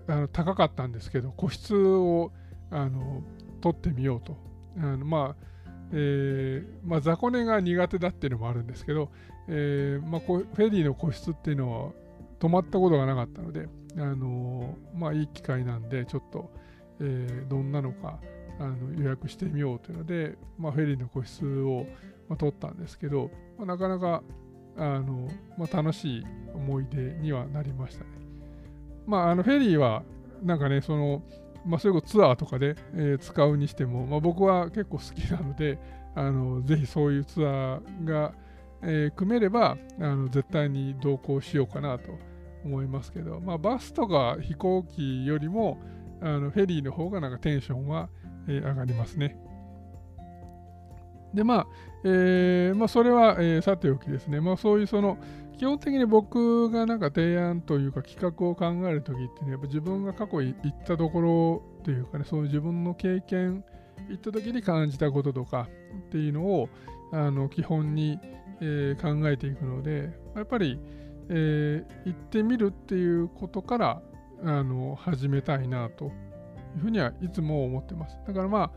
[0.06, 2.32] ー、あの高かったんですけど、個室を
[2.70, 3.22] あの
[3.60, 4.36] 取ってみようと。
[4.78, 5.50] あのまあ
[5.92, 9.10] えーまあ、雑魚寝が苦手だっていうのもあるんですけど、
[9.48, 11.92] えーまあ、フェリーの個室っていうのは
[12.38, 16.50] 泊まったことがなかったので、あのー、まあ、いい機会なんで、ちょっと、
[17.00, 18.20] えー、どんなのか
[18.58, 21.86] あの予約してみようというので、まあ、フェリーの個室を、
[22.28, 24.22] ま、取ったんですけど、ま、なかなか
[24.76, 25.28] あの、
[25.58, 26.24] ま、楽しい
[26.54, 28.10] 思い出にはなりましたね。
[29.06, 30.02] まあ、あのフェリーは
[30.42, 31.22] なんかね、その、
[31.64, 35.78] まあ、それこそツアーとかで、えー、使うにしても、まあ、僕は結構好きなので、
[36.14, 38.32] あのぜひそういうツアーが、
[38.82, 42.18] えー、組めればあの絶対に同行しようかなと
[42.64, 45.78] 思いますけど、まあ、バスとか飛行機よりも
[46.20, 48.08] あのフェリーの方がなんかテンションは
[48.48, 49.36] えー、上がりますね。
[51.34, 51.66] で、まあ、
[52.04, 54.40] えー、まあ、それは、えー、さておきですね。
[54.40, 55.18] まあ、そういうその、
[55.60, 63.62] 基本的に僕がなんか提案というか企画を考えるときってね、やっぱ自分が過去行ったところというかね、そういう自分の経験、
[64.08, 65.68] 行った時に感じたこととか
[66.08, 66.70] っていうのを、
[67.12, 68.18] あの、基本に、
[68.62, 70.80] えー、考えていくので、やっぱり、
[71.28, 74.02] えー、行ってみるっていうことから、
[74.42, 76.08] あの、始めたいなとい
[76.78, 78.16] うふうにはいつも思ってます。
[78.26, 78.70] だからまあ、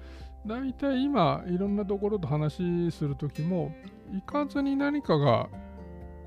[0.45, 3.73] 大体今、いろんなところと話するときも、
[4.11, 5.47] 行かずに何かが、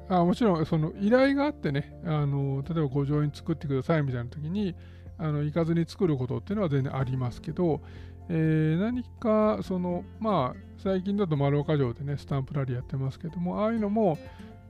[0.09, 4.75] あもちろんその依頼があってね、あの例えば五条院作ってくださいみたいなときに、
[5.19, 7.81] あの行かずに作ることっていうのは全然ありますけど、
[8.29, 14.19] えー、何かそのまあ最近だと丸岡城でねスタンプラリーやってますけどもああいうのも、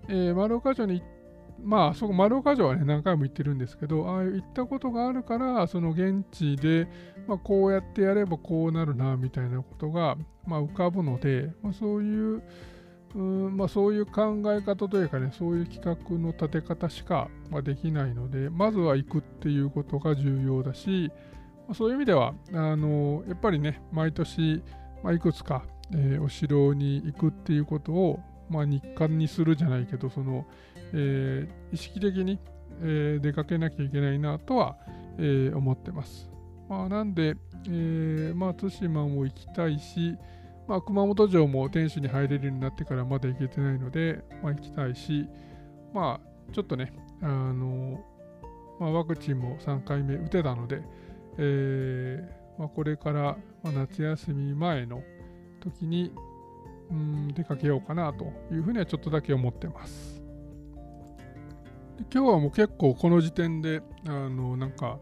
[0.08, 1.02] えー、丸岡城に
[1.62, 6.86] まあ、そこ、丸岡城はね、何回も行ってるんですけど、ああいう行ったことがあるから、その現地で、
[7.26, 10.16] まあ、こうやってやればこうなるな、みたいなことが、
[10.46, 12.42] まあ、浮かぶので、まあ、そういう、
[13.16, 21.10] うんまあ、そういう考え方というかね、そういう企画の立て方しか、ま、できないので、まずは行くっていうことが重要だし、
[21.66, 24.62] ま、そういう意味では、あのやっぱりね、毎年、
[25.02, 25.64] まあ、いくつか、
[25.94, 30.44] えー、お城に行くっていうことを、まあ、日課にするじゃないけど、その、
[30.92, 32.38] えー、意識的に、
[32.82, 34.76] えー、出かけなきゃいけないなとは、
[35.16, 36.30] えー、思ってます。
[36.68, 37.36] まあ、なんで、
[37.70, 40.18] えまあ、対馬も行きたいし、
[40.68, 45.26] まあ、熊本城も天守に入れるようになってからまだ行けてないので、まあ、行きたいし、
[45.94, 46.92] まあ、ちょっとね、
[47.22, 48.00] あの
[48.80, 50.82] まあ、ワクチンも3回目打てたので、
[51.38, 55.02] えーまあ、これから、ま、夏休み前の
[55.60, 56.12] 時に
[56.90, 60.22] うん出かけようかなというふうにはちょっとだけ思ってます。
[62.12, 64.98] 今日はもう結構この時点であのなんか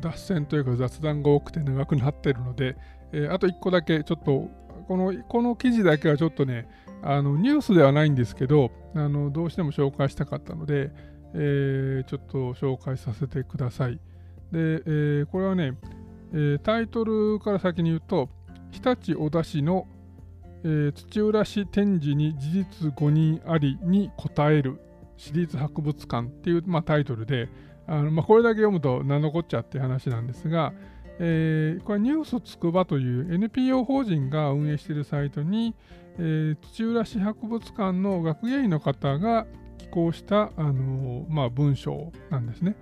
[0.00, 2.76] 脱線というか雑談が多くて長くなってるので、
[3.12, 4.48] えー、あと1個だけちょっと
[4.86, 6.68] このこの記事だけはちょっとね
[7.02, 10.90] あのニュースではないんですけどあのどうしても紹介したかったので、
[11.34, 13.94] えー、ちょっと紹介させてください。
[13.94, 14.00] で、
[14.52, 15.72] えー、これはね、
[16.32, 18.28] えタイトルから先に言うと
[18.70, 19.86] 日立小田市の
[20.64, 24.80] えー、土浦市展示に事実誤認ありに答える
[25.16, 27.48] 私立博物館っていう、まあ、タイトルで、
[27.86, 30.72] あのまあ、これだけ読むと何のこっちゃって話なんですが、
[31.18, 35.74] えー、これニュースつくばという NPO 法人が運営しているサイトに、
[36.18, 39.46] えー、土浦市博物館の学芸員の方が
[39.78, 42.76] 寄稿した、あのまあ、文章なんですね。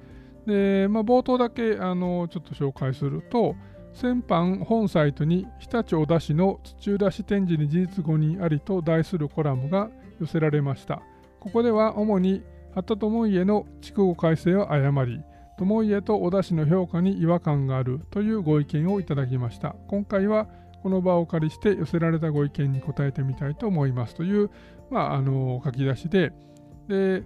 [0.47, 3.57] で、まあ、冒頭だけあのちょっと紹介すると、
[3.93, 9.89] 先般本サイトに日立小田市の土浦市展示に事実誤認ありと題するコラムが
[10.21, 11.01] 寄せられました。
[11.39, 12.43] ここでは主に
[12.75, 15.21] 八田智家の筑後改正を誤り、
[15.59, 19.77] 友家と小田氏の評価に違和感があるというご意見をいただきました。
[19.89, 20.49] 今回は
[20.83, 24.51] この場をお借りして寄せられたご意見に答えてみたいと思いますという、
[24.91, 26.33] まあ、あの書き出しで、
[26.89, 27.23] で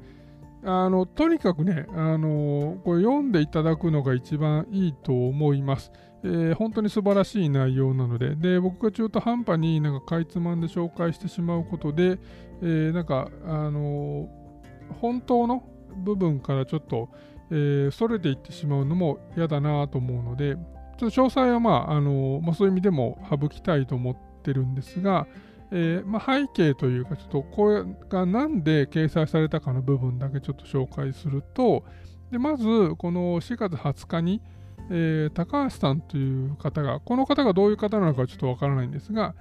[0.64, 5.90] あのとにかくねあの、これ読んでいただくのが一番いいと思います。
[6.24, 12.18] えー、本当に素晴らしい内容なので、で僕が中途半端になんかかいつまんで紹介してしまうことで、
[12.60, 14.28] えー、なんか、あの
[15.00, 15.62] 本当の
[15.96, 17.08] 部分からちょっと、
[17.50, 20.56] えー、それていってしまうのも嫌だなと思うので、
[20.98, 25.26] ちょっと詳細は、まああのまあ、そういう意味でも省きたいと思ってるんですが、
[25.70, 31.84] えー、まあ、背景というか、ちょっとこれが何で掲載されたかの部分だけちょっと紹介すると、
[32.30, 34.42] でまず、この4月20日に、
[34.90, 39.34] えー、高橋さんという方が、この方がどういう方なのかちょっとわからないんですが、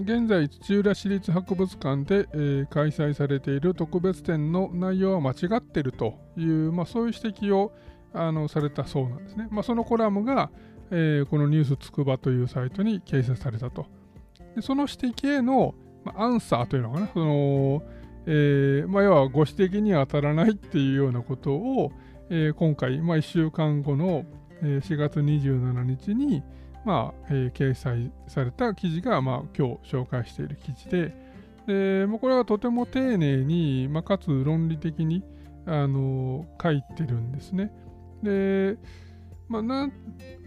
[0.00, 7.72] 現在、土浦市立博物館で、えー、開催されている特別展の内容は間違っているという、まあ、そういう指摘を
[8.14, 9.48] あのされたそうなんですね。
[9.50, 10.50] まあ、そのコラムが、
[10.90, 13.86] えー、このニュースつくばというサイトに掲載されたと。
[14.56, 15.74] でその指摘への、
[16.04, 17.82] まあ、アンサーというのかな、その
[18.24, 21.92] えーまあ、要はご指摘には当たらないっていうようなことを、
[22.30, 24.24] え、今回、まあ、1週間後の、
[24.62, 26.42] え、4月27日に、
[26.84, 31.14] まあえー、掲載された記事が、まあ、今日紹介している記事で、
[31.66, 35.22] でもうこれはとても丁寧に、まあ、かつ論理的に
[35.66, 37.72] あの書いてるんですね。
[38.22, 38.76] で、
[39.48, 39.90] まあな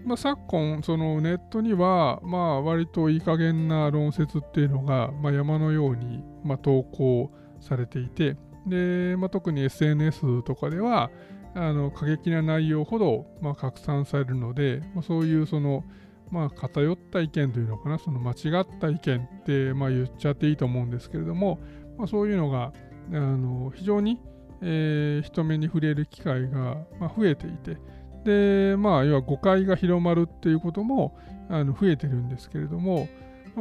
[0.05, 11.11] まあ、昨今、そのネットには、まあ、割といい加減な論説っていうのが、まあ、山のように、まあ、投稿されていて、でまあ、特に SNS とかでは、
[11.55, 15.83] あの過激な内容ほど、まあ、拡散されるので、まあ、そういうその、
[16.31, 21.59] まあ、偏った意見というのかな、その間違った意見って、まあ、言っちゃっていいと思うんですけれども、
[21.97, 22.73] まあ、そういうのが
[23.11, 24.19] あの非常に、
[24.61, 27.77] えー、人目に触れる機会が、まあ、増えていて、
[28.25, 31.17] で、まあ、要は誤解が広まるっていうことも
[31.49, 33.07] あの増えてるんですけれども、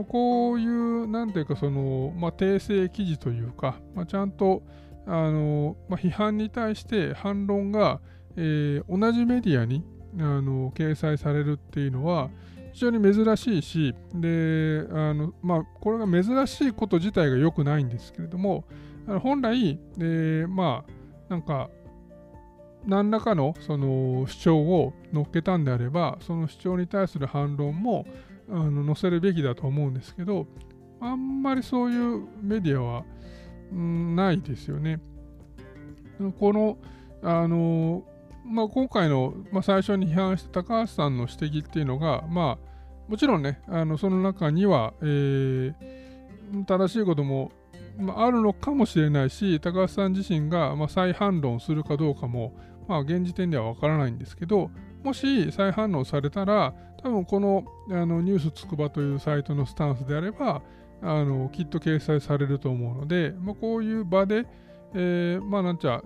[0.09, 4.63] こういう、なんていうか、その、まあ、訂正記事というか、まあ、ちゃんと、
[5.07, 8.01] あの、まあ、批判に対して反論が、
[8.37, 9.85] えー、同じメディアに
[10.19, 12.31] あの掲載されるっていうのは
[12.75, 18.65] 非常に珍しいしであの、まあ、これが珍しいこと自体が良くないんですけれども
[19.23, 20.93] 本来、えー、まあ
[21.29, 21.71] なんか
[22.85, 28.07] 何らかのその主張を乗っけたんであればその主張に対する反論も
[28.51, 30.47] あの載せるべきだと思うんですけど
[31.01, 33.05] あんまりそういうメディアは
[33.73, 35.01] ないですよね。
[36.39, 36.79] この、
[37.23, 38.05] あの
[38.45, 45.75] まあ、今回の、まあ、最初に批判した高橋さんの指摘っていうのが、まあ、もちろんね、あのその中には、えー、
[46.67, 47.53] 正しいことも、
[47.99, 52.55] まあ、あるのかもしれないし、高橋さん自身が、まあ、再反論するかどうかも、
[52.87, 54.71] まあ、現時点ではわからないんですけど、
[55.03, 60.63] もし再反論されたら、多分このあのニュースつくばというサイトのスタンスであれば、
[61.03, 64.47] あのきっと掲載されると思うので、まあ、こういう場で、
[64.95, 66.03] えー、まあなんちゃ、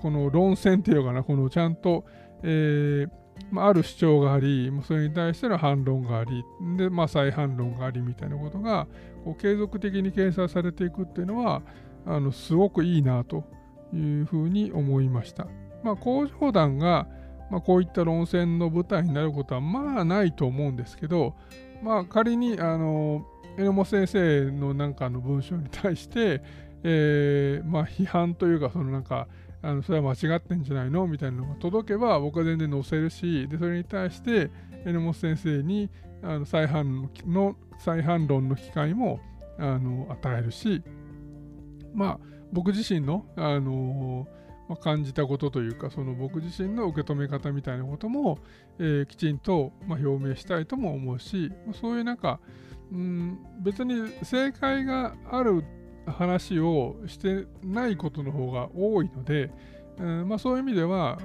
[0.00, 2.04] この論戦っていうかな、このちゃんと、
[2.42, 3.10] えー
[3.50, 6.44] まあ、ある主張があり、それに対しての反論があり、
[6.76, 8.86] で、まあ、再反論がありみたいなことが、
[9.24, 11.62] こう継続的に掲載されていくっていうのは、
[12.06, 13.44] あのすごくいいなと
[13.92, 15.46] いうふうに思いました。
[15.82, 17.06] まあ、工場団が、
[17.50, 21.34] まあ、こういった論戦の舞台になることはまあないと思うんですけど、
[21.82, 23.24] まあ、仮にあの
[23.56, 26.42] 榎本先生のなんかの文章に対して、
[26.82, 29.28] えーまあ、批判というかそのなんか
[29.66, 31.08] あのそれは間違ってんじゃないの？
[31.08, 34.48] みたいなのが届けば僕は全然載せるしでそれに対して
[34.84, 35.90] 榎本先生に
[36.22, 39.18] あの再反の再反論の機会も
[39.58, 40.84] あの与えるし
[41.92, 42.18] まあ
[42.52, 44.28] 僕自身の、あの
[44.68, 48.38] まあ、感じたことというかその僕自身の受け止め方みたいなことも、
[48.78, 51.50] えー、きちんと、まあ、表明したいとも思うし
[51.80, 52.38] そういうなんか、
[52.92, 55.64] うん、別に正解がある
[56.06, 59.50] 話をしてないことの方が多いので、
[59.98, 61.18] うんまあ、そういう意味では、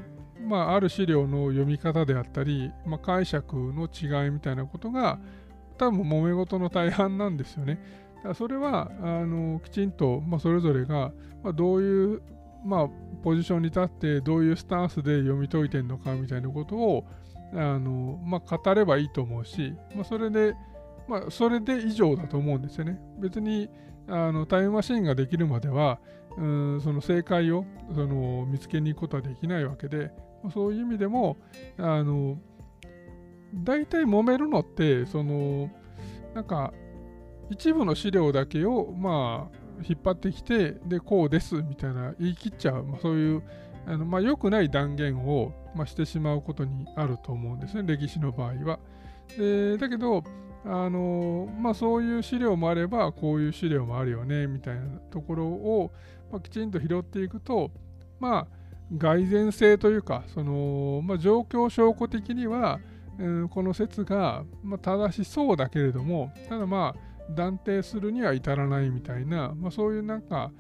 [0.47, 5.19] まあ、ある資料の読み方であったり、まあ、解釈の違いみたいなことが
[5.77, 7.79] 多分揉め事の大半なんですよね。
[8.17, 11.11] だからそれはあのきちんと、まあ、それぞれが、
[11.43, 12.21] まあ、どういう、
[12.65, 12.89] まあ、
[13.23, 17.05] ポジションに立ってどういうスタンスで読み解いてるのかみたいなことを
[17.53, 20.53] あの、まあ、語ればいいと思うし、まあ、それで、
[21.07, 22.99] まあ、それで以上だと思うんですよね。
[23.19, 23.69] 別に
[24.07, 25.99] あのタイムマシンができるまでは
[26.37, 30.11] うんその正解をその見つけに行くことはできないわけで、
[30.53, 31.37] そういう意味でも
[31.77, 32.37] あの
[33.53, 35.69] 大体揉めるのってその
[36.33, 36.73] なんか
[37.49, 43.43] 一部の資料だけをまあ引っ張ってきてでこうですみたいな言い切っちゃう、まあ、そういう
[43.87, 48.79] あの、まあ、良くない断言を、まあ、してしまうことにあると思うんですね歴史の場合は。
[49.37, 50.23] でだけど
[50.63, 55.91] あのまあ、そういう資料もあればこういう資料もあるよねみたいなところを、
[56.31, 57.71] まあ、きちんと拾っていくと
[58.19, 62.79] まあ蓋然性というかその、まあ、状況証拠的には、
[63.17, 70.51] うん、この説が、まあ、正しそうだけれどもただまあ断定するには至らないみたいな、まあ、そういうなんか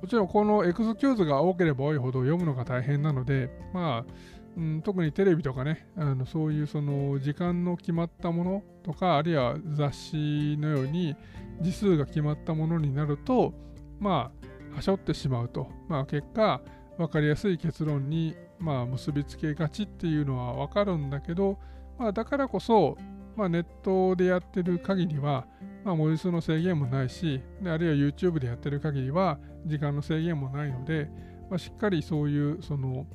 [0.00, 4.12] もちろんこのエクスキューズが多ければ多いほど読むのが大変なので、まあ
[4.56, 11.16] うん、特にテレビとかねあのそういうその時間の決まったものとかあるいは雑誌のように
[11.60, 13.54] 字数が決まったものになると
[13.98, 14.30] ま
[14.72, 16.60] あはしょってしまうと、まあ、結果
[16.98, 21.58] 分かりやすい結論に、まあ、結びつけがちっていうのは分かるんだけど、
[21.98, 22.96] まあ、だからこそ、
[23.36, 25.46] まあ、ネットでやってる限りは、
[25.84, 31.08] まあ、文字数の制限もないしであるいは YouTube でやってる限りは時間の制限もないので、
[31.50, 33.06] まあ、しっかりそういうその、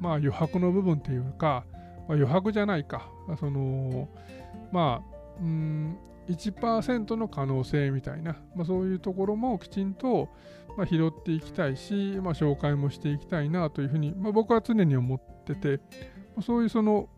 [0.00, 1.64] まあ、余白の部分っていうか、
[2.08, 3.10] まあ、余白じゃないか。
[3.38, 4.08] その
[4.72, 10.28] まあうん1%の可能性みたいな、まあ、そういうところもきちんと、
[10.76, 15.80] まあ、拾っていきたいし、まあ、紹介もしていきたいなというふうに、まあ、僕は常に思ってて、
[16.42, 17.08] そういうその、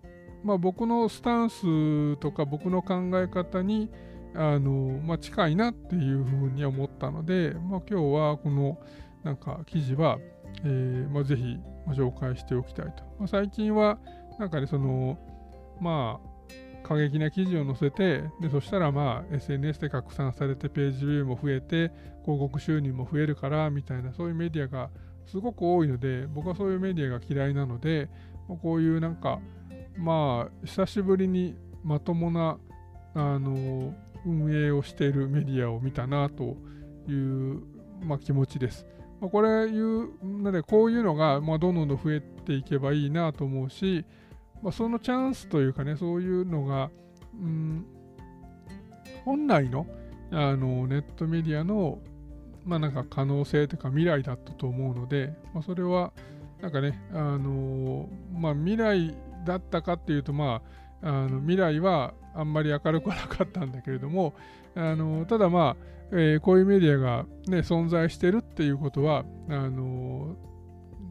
[0.45, 3.91] まあ、僕のスタンスとか僕の考え方に
[4.35, 8.79] あの、まあ、近いなっていうふうに思ったので、まあ、今日はこの
[9.25, 10.19] なんか記事は、
[10.65, 11.59] えーまあ、ぜひ
[11.89, 13.03] ご紹介しておきたいと。
[13.19, 13.99] まあ、最近は
[14.39, 15.19] なんかねその
[15.81, 16.29] まあ
[16.87, 21.91] 過激な記事を載せてでそしたらまあ SNS で拡散されてページビューも増えて
[22.25, 24.91] 広告収入も増えるからみたいなそういうメディアが
[25.27, 28.09] すごく多いので僕はそういうメディアが嫌いなので
[28.63, 29.41] こういうなんか
[29.97, 32.59] まあ久しぶりにまともな
[33.15, 36.57] あの運営をしているメディアを見たなと
[37.09, 37.63] いう、
[38.05, 38.87] まあ、気持ちです。
[39.21, 44.05] まあ、これいうのでこういうのが、ま、どんどん増えていけばいいなと思うし、
[44.63, 46.91] まあ、そのチャンスというかねそういうのが、
[47.35, 47.87] うん、
[49.25, 49.87] 本来の
[50.31, 51.99] あのネットメディアの、
[52.65, 56.13] まあ、なんか可能性というか未来だったと思うので、まあ、それは
[56.61, 59.15] なんかね、あのまあ、未来
[59.45, 60.61] だったかっていうと、ま
[61.03, 64.35] あ、あの未来はあんまり明るくはなかったんだけれども、
[64.75, 70.37] あのただまあ、えー、こういうメディアが、ね、存在してるっていうことはあの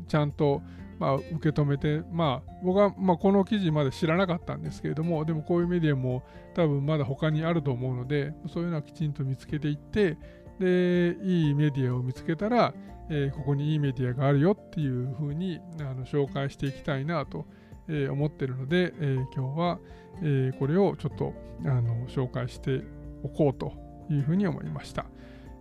[0.07, 0.61] ちゃんと、
[0.99, 6.23] まあ、受け止めて、まあ、僕は、まあ、この記事まで知らなかったんですけれどもでもこういうメディアも
[6.55, 10.17] 多分まだ他にあると思うのでそういうのはきちんと見つけていって
[10.59, 12.73] でいいメディアを見つけたら、
[13.09, 17.45] えー、ここにいいメディアがあるよっていうふうにあの紹介していきたいなと、
[17.88, 19.80] えー、思ってるので、えー、今日は、
[20.22, 21.34] えー、これをちょっと
[21.65, 22.84] あの紹介して
[23.24, 23.74] おこうと
[24.09, 25.05] いうふうに思いました。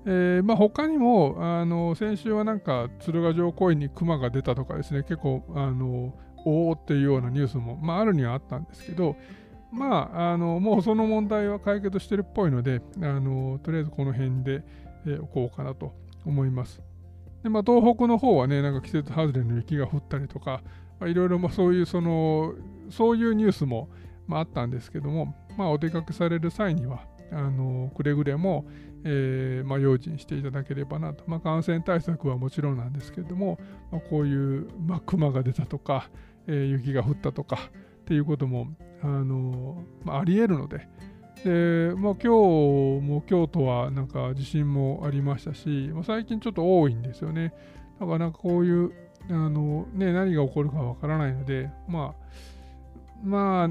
[0.09, 9.17] えーまあ、他にもあの先週はなんか鶴ヶ城公園に熊が出たとかですね結構あのおおっていうようなニュースも、まあ、あるにはあったんですけど
[9.73, 14.63] まああのもうその問題は解決してるっぽいのであのとりあえずこの辺で、
[15.07, 15.93] えー、おこうかなと
[16.25, 16.81] 思います。
[17.43, 20.63] でまあ、東北の方はねなんか季節外れの雪が降ったりとか
[21.03, 22.55] いろいろそういうその
[22.91, 23.89] そういうニュースも、
[24.27, 28.67] まあ、あったんですけども、まあ、お出かけされる際には、あのくれぐれも、
[29.05, 33.59] えーまあ、用心していただければなと、まあ、感染対策はもちろんなんですけれども、
[33.91, 36.09] まあ、こういう、まあ、熊が出たとか、
[36.47, 37.59] えー、雪が降ったとか
[38.01, 38.69] っていうことも、
[39.03, 40.89] あのまあ、ありえるので、
[41.45, 47.53] でまあ、今日も京都はなんか地震もありましたし、まあ、最近ちょっと多いんですよね。
[48.01, 48.93] だからなんかこういう
[49.29, 52.27] あの、ね、何が起こるかわからないので、まあ、
[53.23, 53.71] まあ、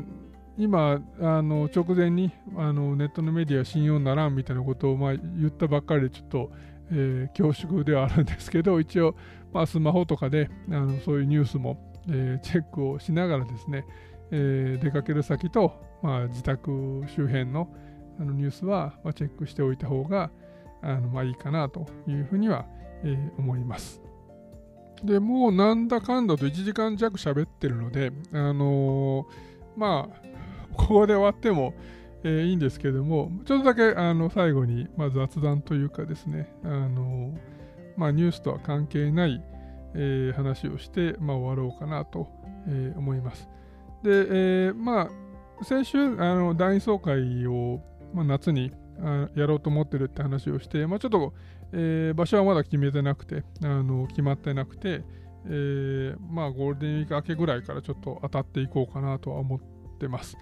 [0.57, 6.51] 今あの直前にあのネットのメディア信用ならんみたいなことをまあ言ったばっかりでちょっと、
[6.91, 9.15] えー、恐縮ではあるんですけど 一応、
[9.53, 11.77] まあ、スマホとかであのそういうニュースも、
[12.07, 13.85] えー、チェックをしながらですね、
[14.31, 17.69] えー、出かける先と、まあ、自宅周辺の
[18.17, 20.31] あのニュースは、まあ、チェックしておいた方が
[20.81, 22.65] あの、まあ、いいかなというふうには、
[23.03, 24.01] えー、思います。
[25.03, 29.25] でもうなんだかんだと1時間弱喋ってるので、あのー、
[29.75, 30.24] まあ
[30.75, 31.73] ここで終わっても、
[32.23, 37.33] えー、いいんですけども、ちょっとだけあの最後に、まあ、雑談というかですね、あの
[37.97, 39.41] まあ、ニュースとは関係ない、
[39.93, 42.27] えー、話をして、まあ、終わろうかなと、
[42.67, 43.47] えー、思います。
[44.03, 45.09] で、えー、ま
[45.61, 47.81] あ、先週、あの団員総会を、
[48.13, 48.71] まあ、夏に
[49.01, 51.33] あやろうと思ってるって話をして、まあ、ちょっと、
[51.73, 55.03] えー、場所はまだ決めてなくて、あの決まってなくて、
[55.47, 59.59] えー、まあ、ゴールデンウィーク明けぐらいからちょっと当たっていこうかなとは思っ
[59.99, 60.37] てます。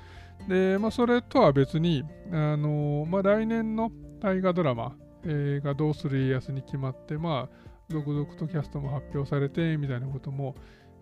[0.48, 10.56] で、まあ、それとは別に、あのまあ、来年の大河ドラマ、えー、がどうする家康に決まって、まあ、続々とキャストも発表されて、みたいなことも、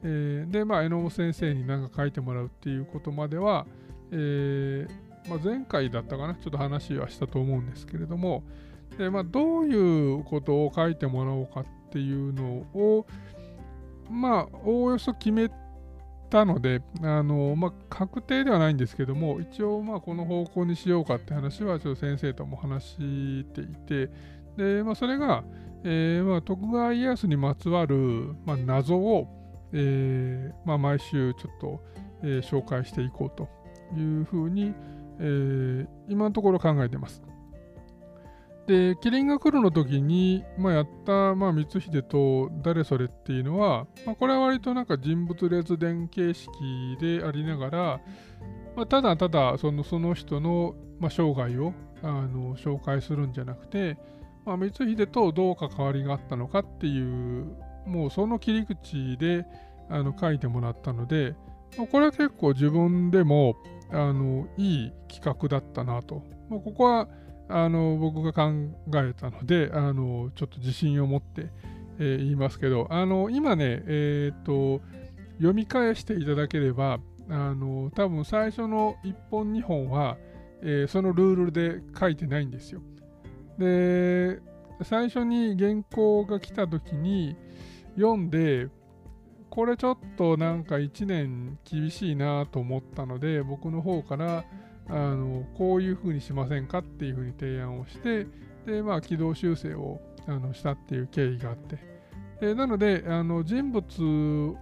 [0.04, 3.66] えー、で、まあ、榎本先生に何か書いてもらうっていうことまでは、
[4.12, 8.44] えー、まあ、前回だったかな、ちょっと話はしたと思うんですけれども、
[8.98, 13.06] でまあ、どういうことを書いてもらおうかっていうのを、
[14.10, 15.50] まあ、おおよそ決め
[16.32, 24.10] たので、あのまあ、確定ではないんですけども、一応、まあ、この方向にしようかって話は、ちょっと先生とも話していて、
[24.58, 25.44] で、まあ、それが、
[25.84, 29.28] えー、まあ、徳川家康にまつわる、まあ、謎を、
[29.74, 31.84] えーまあ、毎週ちょっと、
[32.24, 33.50] えー、紹介していこうと
[34.00, 34.74] いうふうに、
[35.20, 37.22] えー、今のところ考えています。
[38.68, 46.50] で、キリンが来るの時に、まあ、やった、まあ、光秀と誰それっていうのは、まあ、これは割となんか人物列伝形式
[47.00, 48.02] でありながら、
[48.76, 53.98] まあ、ただただそのその人の、まあ、生涯をあの紹介するんじゃなくて、
[54.46, 57.46] まあ、光秀とどう関わりがあったのかっていう
[57.86, 59.46] もうその切り口で
[59.90, 61.36] あの書いてもらったので、
[61.78, 63.56] まあ、これは結構自分でも
[63.92, 67.08] あのいい企画だったなと、まあ、ここは
[67.52, 68.52] あの僕が考
[68.96, 71.50] えたのであのちょっと自信を持って、
[72.00, 74.82] えー、言いますけどあの今ね、えーと、
[75.38, 77.00] 読み返していただければ
[77.30, 80.18] あの多分最初の1本2本は、
[80.62, 82.82] えー、そのルールで書いてないんですよ。
[83.58, 84.40] で
[84.84, 87.36] 最初に原稿が来た時に
[87.96, 88.68] 読んで
[89.52, 94.46] これちょっとなんか1年厳しいなと思ったので僕の方から
[94.92, 98.28] あのこういうふうにしませんかっていうふうに提案をして
[98.66, 101.78] でまあ軌道修正をあのしたっていう経緯があって。
[102.42, 104.58] でなのであの人物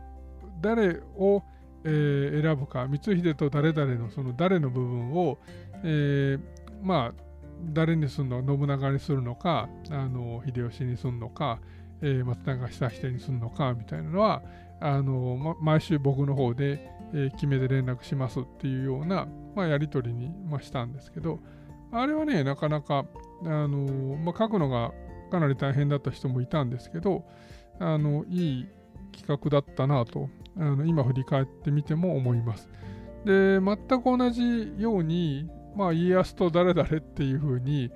[0.62, 1.42] 誰を、
[1.86, 5.40] えー、選ぶか光秀と誰々のその誰の部分を、
[5.84, 6.40] えー、
[6.84, 7.24] まあ
[7.74, 11.60] 誰にするの信長にするのかあの秀吉にするのか、
[12.02, 14.42] えー、松永久秀にするのかみたいなのは
[14.82, 21.40] あの、ま、毎週僕の方で、え、決めて連絡しますっていうような、まあ、やり取りに、ましたんですけど
[21.92, 23.06] あれはねなかなか
[23.44, 24.92] あの、ま書くのが
[25.32, 27.24] かなり大変だった人もいたんですけど
[27.80, 28.68] あのいい
[29.12, 32.70] 企画だったなとあの今振り返ってみても思います。
[33.26, 37.90] で全く同じようにまあ、家康と誰々っていう風に、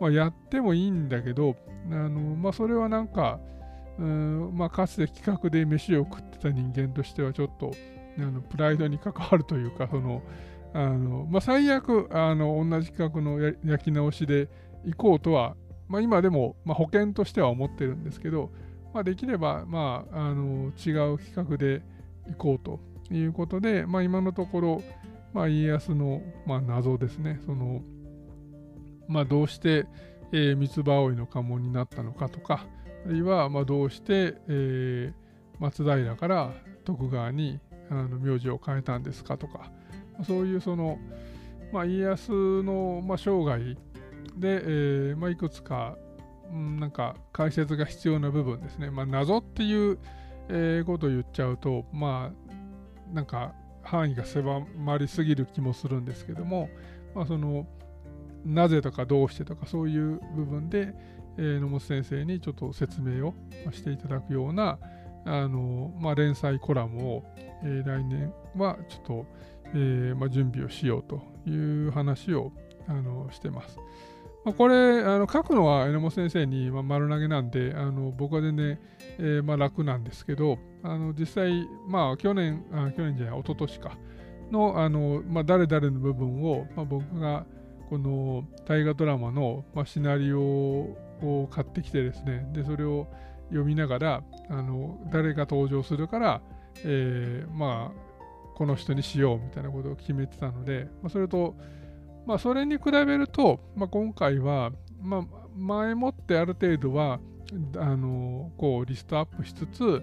[0.00, 1.56] まあ、やってもいいんだけど、
[1.90, 3.40] あのまあ、それはなんか、
[3.98, 7.72] うんまあ、かつて企画で飯を食ってた人間としてはちょっと
[8.18, 10.22] あのプライドに関わるというか、その
[10.74, 14.48] あのまあ、最悪あの同じ企画の焼き直しで
[14.84, 15.56] 行こうとは、
[15.88, 18.50] まあ、今でも、まあ、保険としては思ってるんですけど、
[18.92, 21.82] まあ、できれば、まあ、あの違う企画で
[22.28, 22.80] 行こうと
[23.14, 24.82] いうことで、まあ、今のところ、
[25.32, 27.40] まあ、家康の、まあ、謎ですね。
[27.46, 27.80] その、
[29.08, 29.86] まあ、どうして、
[30.32, 32.66] えー、三つ葉葵の家紋になったのかとか、
[33.06, 35.14] あるいは、まあ、どうして、えー、
[35.58, 36.52] 松平から
[36.84, 37.58] 徳川に
[37.90, 39.70] あの名字を変えたんですかとか、
[40.26, 40.98] そういうその、
[41.72, 43.62] まあ、家康の、まあ、生涯
[44.36, 45.96] で、えーまあ、いくつか、
[46.52, 48.90] うん、なんか解説が必要な部分ですね。
[48.90, 49.98] まあ、謎っていう、
[50.48, 56.68] えー、ことを言っちゃうと、まあ、なんか範囲が狭まりすぎる気もするんですけども、
[57.14, 57.66] まあ、その
[58.44, 60.94] なぜとかどうしてとかそういう部分で、
[61.36, 63.34] えー、野本先生にちょっと説明を
[63.72, 64.78] していただくような
[65.24, 67.24] あの、まあ、連載コラムを、
[67.62, 69.26] えー、来年はちょっと、
[69.74, 72.52] えーまあ、準備をしようという話を
[72.86, 73.78] あのしてます。
[74.44, 78.78] まあ、これあの書くのは榎本先生に、まあ、丸投げなんであの僕は全然、
[79.18, 83.98] えーまあ、楽なんですけどあの実際、まあ、去年あ去年じゃない一昨年か
[84.50, 87.44] のあの、まあ、誰々の部分を、まあ、僕が
[87.90, 93.08] この大河ドラマの、まあ、シナリオを買ってきてですねでそれを
[93.48, 96.42] 読みながらあの誰が登場するから、
[96.84, 101.54] えー、まあこの人にしようみたいなことを決めてたので、まあ、それと
[102.28, 104.70] まあ、それに比べると、まあ、今回は、
[105.00, 107.20] まあ、前もってある程度は
[107.78, 110.02] あのこうリストアップしつつ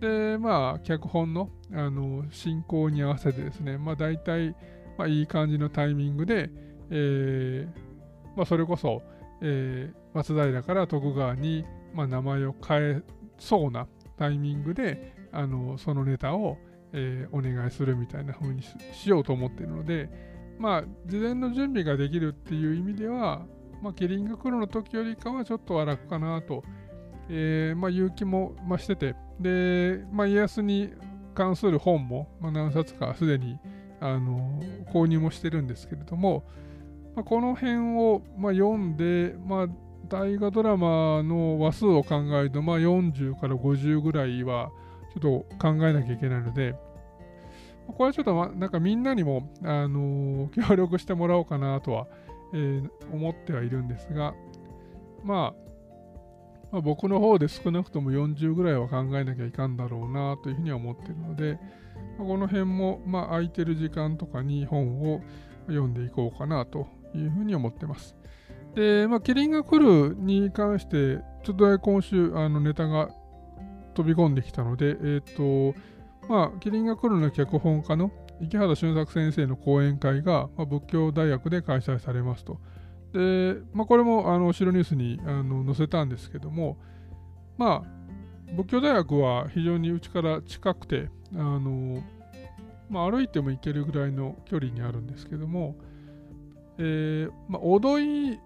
[0.00, 4.56] で、まあ、脚本のあの進行に合わせてですね、まあ、大体、
[4.96, 6.48] まあ、いい感じのタイミングで、
[6.90, 9.02] えー、まあ、それこそ、
[9.42, 11.66] えー、松平から徳川に、
[11.96, 13.02] まあ、名前を変え
[13.38, 13.88] そうな
[14.18, 16.58] タイミングであのそのネタを、
[16.92, 20.10] えー、お願いするみたいな風にしようと思っているので、
[20.58, 23.46] まあ、事前の準備ができるっていう意味では、
[23.82, 26.62] まあ、キリングクルの時よりかはちょっとは楽かなと、
[27.28, 30.92] えー、まあ、勇気も増してて、で、まあ、家康に
[31.34, 33.58] 関する本も、ま、何冊かすでに
[34.00, 34.60] あの
[34.92, 36.46] 購入もしてるんですけれども、
[37.14, 39.66] ま、この辺を、ま、読んで、まあ、
[40.08, 44.70] 大河ドラマの話数を考えると、まあ、40から50ぐらいは
[45.14, 46.74] ちょっと考えなきゃいけないので、
[47.86, 52.06] これはちょっと、なんかみんなにも、あのー、協力してもらおうかなとは、
[52.52, 54.34] えー、思ってはいるんですが、
[55.22, 55.66] まあ、
[56.72, 61.58] まあ、僕の方で少なくとも40ぐらいは考えなきゃいかんだろうなというふうには思っているので、
[62.18, 65.22] まあ、この辺も、まあ、空いてる時間とかに本を
[65.68, 68.15] 読んでいこうかなというふうに思ってます。
[68.76, 73.08] で、まあ、キリンが来るに関して、ちょっと今週あのネタが
[73.94, 75.78] 飛び込んできたので、えっ、ー、と、
[76.28, 78.10] まあ、キリンが来るの脚本家の
[78.40, 82.60] 池畑俊作先生の講演会が、まあ、仏教大学で開催されますと。
[83.14, 86.76] で、まあ、これもあの後ろニュースにあの載せたんですけども、
[87.56, 92.02] まあ、仏教大学は非常にうちから近くて、あの
[92.90, 95.76] まあ、歩いても行けるぐらいの距離にあるんですけども、
[96.78, 98.38] えーまあ、おどい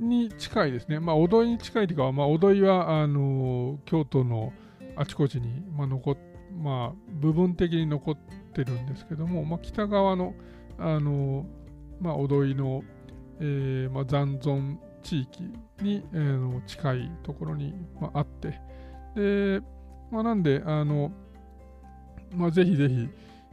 [0.00, 1.00] に近いですね。
[1.00, 4.52] まあ、おどいに近いというか、まあ、おどいはあの京都の
[4.96, 6.16] あちこちに、まあ残
[6.62, 8.18] まあ、部分的に残っ
[8.52, 10.34] てるんですけども、まあ、北側の
[10.78, 11.46] あの、
[12.00, 12.82] まあ、おどいの
[13.40, 15.42] えーまあ、残存地域
[15.80, 18.60] に、えー、近いところに、まあ、あって、
[19.16, 19.60] で、
[20.10, 21.10] まあ、なんで、あの、
[22.34, 23.08] まあ、ぜひぜひ、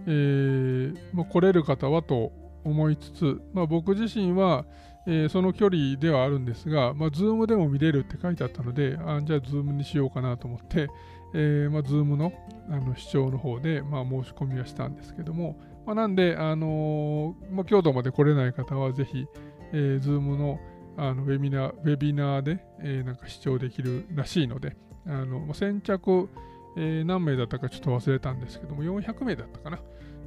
[0.05, 2.33] えーまあ、来れる方はと
[2.65, 4.65] 思いつつ、まあ、僕自身は、
[5.09, 10.89] えー、その距離ではあるんですが、まあ、Zoom でも見れるって書いてあったので、あじゃあ Zoom にしようかなと思って、
[11.33, 12.33] えーまあ、Zoom の
[12.69, 19.25] あの視聴の方で、まあ、申し込みはしたんですけども、まあ、なんで、あのーまあ、京都まで来れない方はぜひ、
[19.71, 20.59] えー、Zoom の
[20.99, 26.27] あのウェビナーウェビナーで、えー、なんか視聴できるらしいので、あの先着、
[26.75, 29.79] えー、何名だったかちょっと忘れたんですけども、400名だったかな。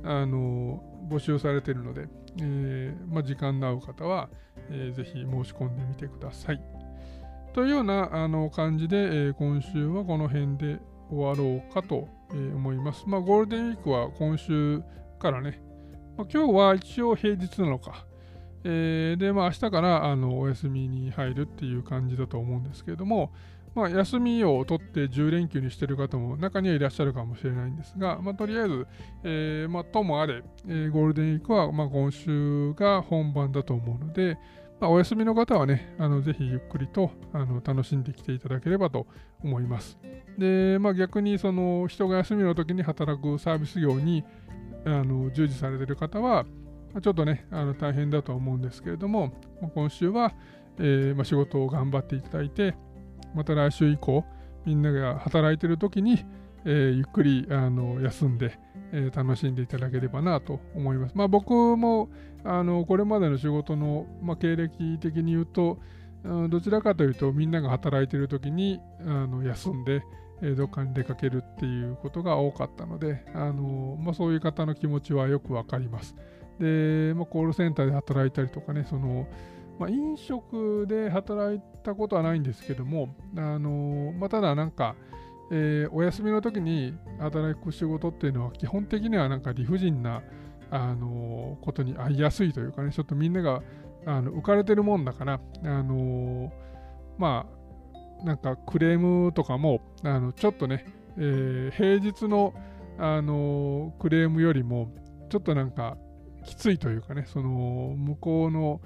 [0.05, 2.09] あの募集されているので、
[2.40, 4.28] えーまあ、時間の合う方は、
[4.70, 6.61] えー、ぜひ申し込んでみてください。
[7.53, 10.78] というようなあの感じで、えー、今週はこの辺で
[11.11, 13.05] 終わろうかと、思います。
[13.09, 14.82] まあ、ゴールデンウィークは今週
[15.18, 15.61] からね、
[16.16, 18.07] まあ、今日は一応平日なのか、
[18.62, 23.32] えー、で、まあ、明日からあのお休みに入るっていう感じだと思うんですけれども、
[23.75, 28.87] まあ、休みを取って10連休にしている方も中にはいらっしゃるかもしれないんですが、まあ、とりあえず、
[29.23, 34.37] えー、まあ、ともあれ、えー、ゴールデンウィークは、まあ、今週が本番だと思うので、
[34.81, 39.07] まあ、お休みの方はね、あのぜひゆっくりとあの楽しんできていただければと
[39.45, 39.99] 思います。
[40.39, 44.25] で、まあ、逆にその人が休みの時に働くサービス業に
[44.87, 46.47] あの従事されている方は、
[47.03, 49.33] ちょっとね、あの大変だと思うんですけれども、
[49.75, 50.33] 今週は、
[50.79, 52.75] えー、まあ、仕事を頑張っていただいて、
[53.35, 54.24] また来週以降、
[54.64, 56.24] みんなが働いている時に、
[56.64, 58.59] えー、ゆっくりあの休んで、
[58.93, 61.12] えー、楽しんでいただければなと思います。
[61.14, 62.11] まあ、僕も
[62.45, 65.78] あのこれまでの仕事の、まあ、経歴的に言うと、
[66.22, 70.03] どちらかというとみんなが働いている時にあの休んで、
[70.43, 76.14] えー、どっかに出かけるっていうことが多かったので、あのまあ、そういう方の気持ちはよくわかります。
[76.59, 79.26] で、まあ、コールセンターで働いたりとかね、その、
[79.81, 84.95] まあ、飲食で働いたことはないんですけども、あのまあ、ただなんか、
[85.51, 90.22] えー、お休みの時に働く仕事っていうのは基本的にはなんか理不尽な、
[90.70, 93.62] あのことに合いやすいというかね、ちょっとみんなが
[94.05, 96.53] あの浮かれてるもんだから、あの
[97.16, 97.47] ま
[98.22, 100.85] あ、なんかクレームとかも、あのちょっとね、
[101.16, 102.53] えー、平日の、
[102.99, 104.93] あのクレームよりも、
[105.31, 105.97] ちょっとなんか
[106.45, 108.83] きついというかね、その向こうの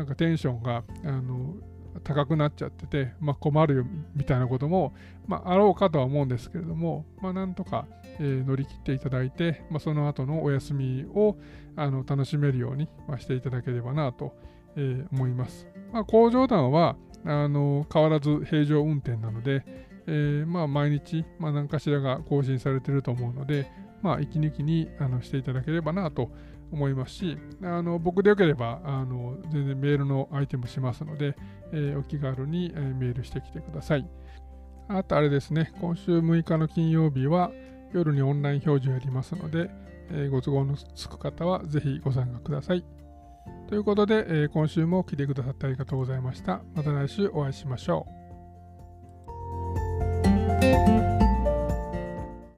[0.00, 1.56] なんかテンションがあの
[2.04, 3.84] 高くなっちゃってて、まあ、困るよ
[4.14, 4.94] みたいなことも、
[5.26, 7.86] まあ、あろうかとは思うんですけれども、まあ、なんとか、
[8.18, 11.36] えー、乗り切っていただいて、まあ、その後のお休みを
[11.76, 14.32] あの楽しめるように、まあ、していただければなと、
[14.76, 15.66] えー、思います。
[15.92, 16.96] まあ、工場団は
[17.26, 19.64] あの変わらず平常運転なので、
[20.06, 23.70] えー、まあ毎日、まあ、何かしらが更新されていると思うので、
[24.00, 31.36] まあ、息抜きにあのしていただければなと思います思いますし、あの僕でよければあの全然メールのアイテムしますので、
[31.72, 34.08] えー、お気軽に、えー、メールしてきてください。
[34.88, 37.50] あとあれですね、今週6日の金曜日は
[37.92, 39.70] 夜にオンライン表示をやりますので、
[40.10, 42.84] えー、ご都合のつく方はぜひご参加ください。
[43.68, 46.62] ということで、えー今週も来てくださってありがとうございました。
[46.74, 48.19] また来週お会いしましょう。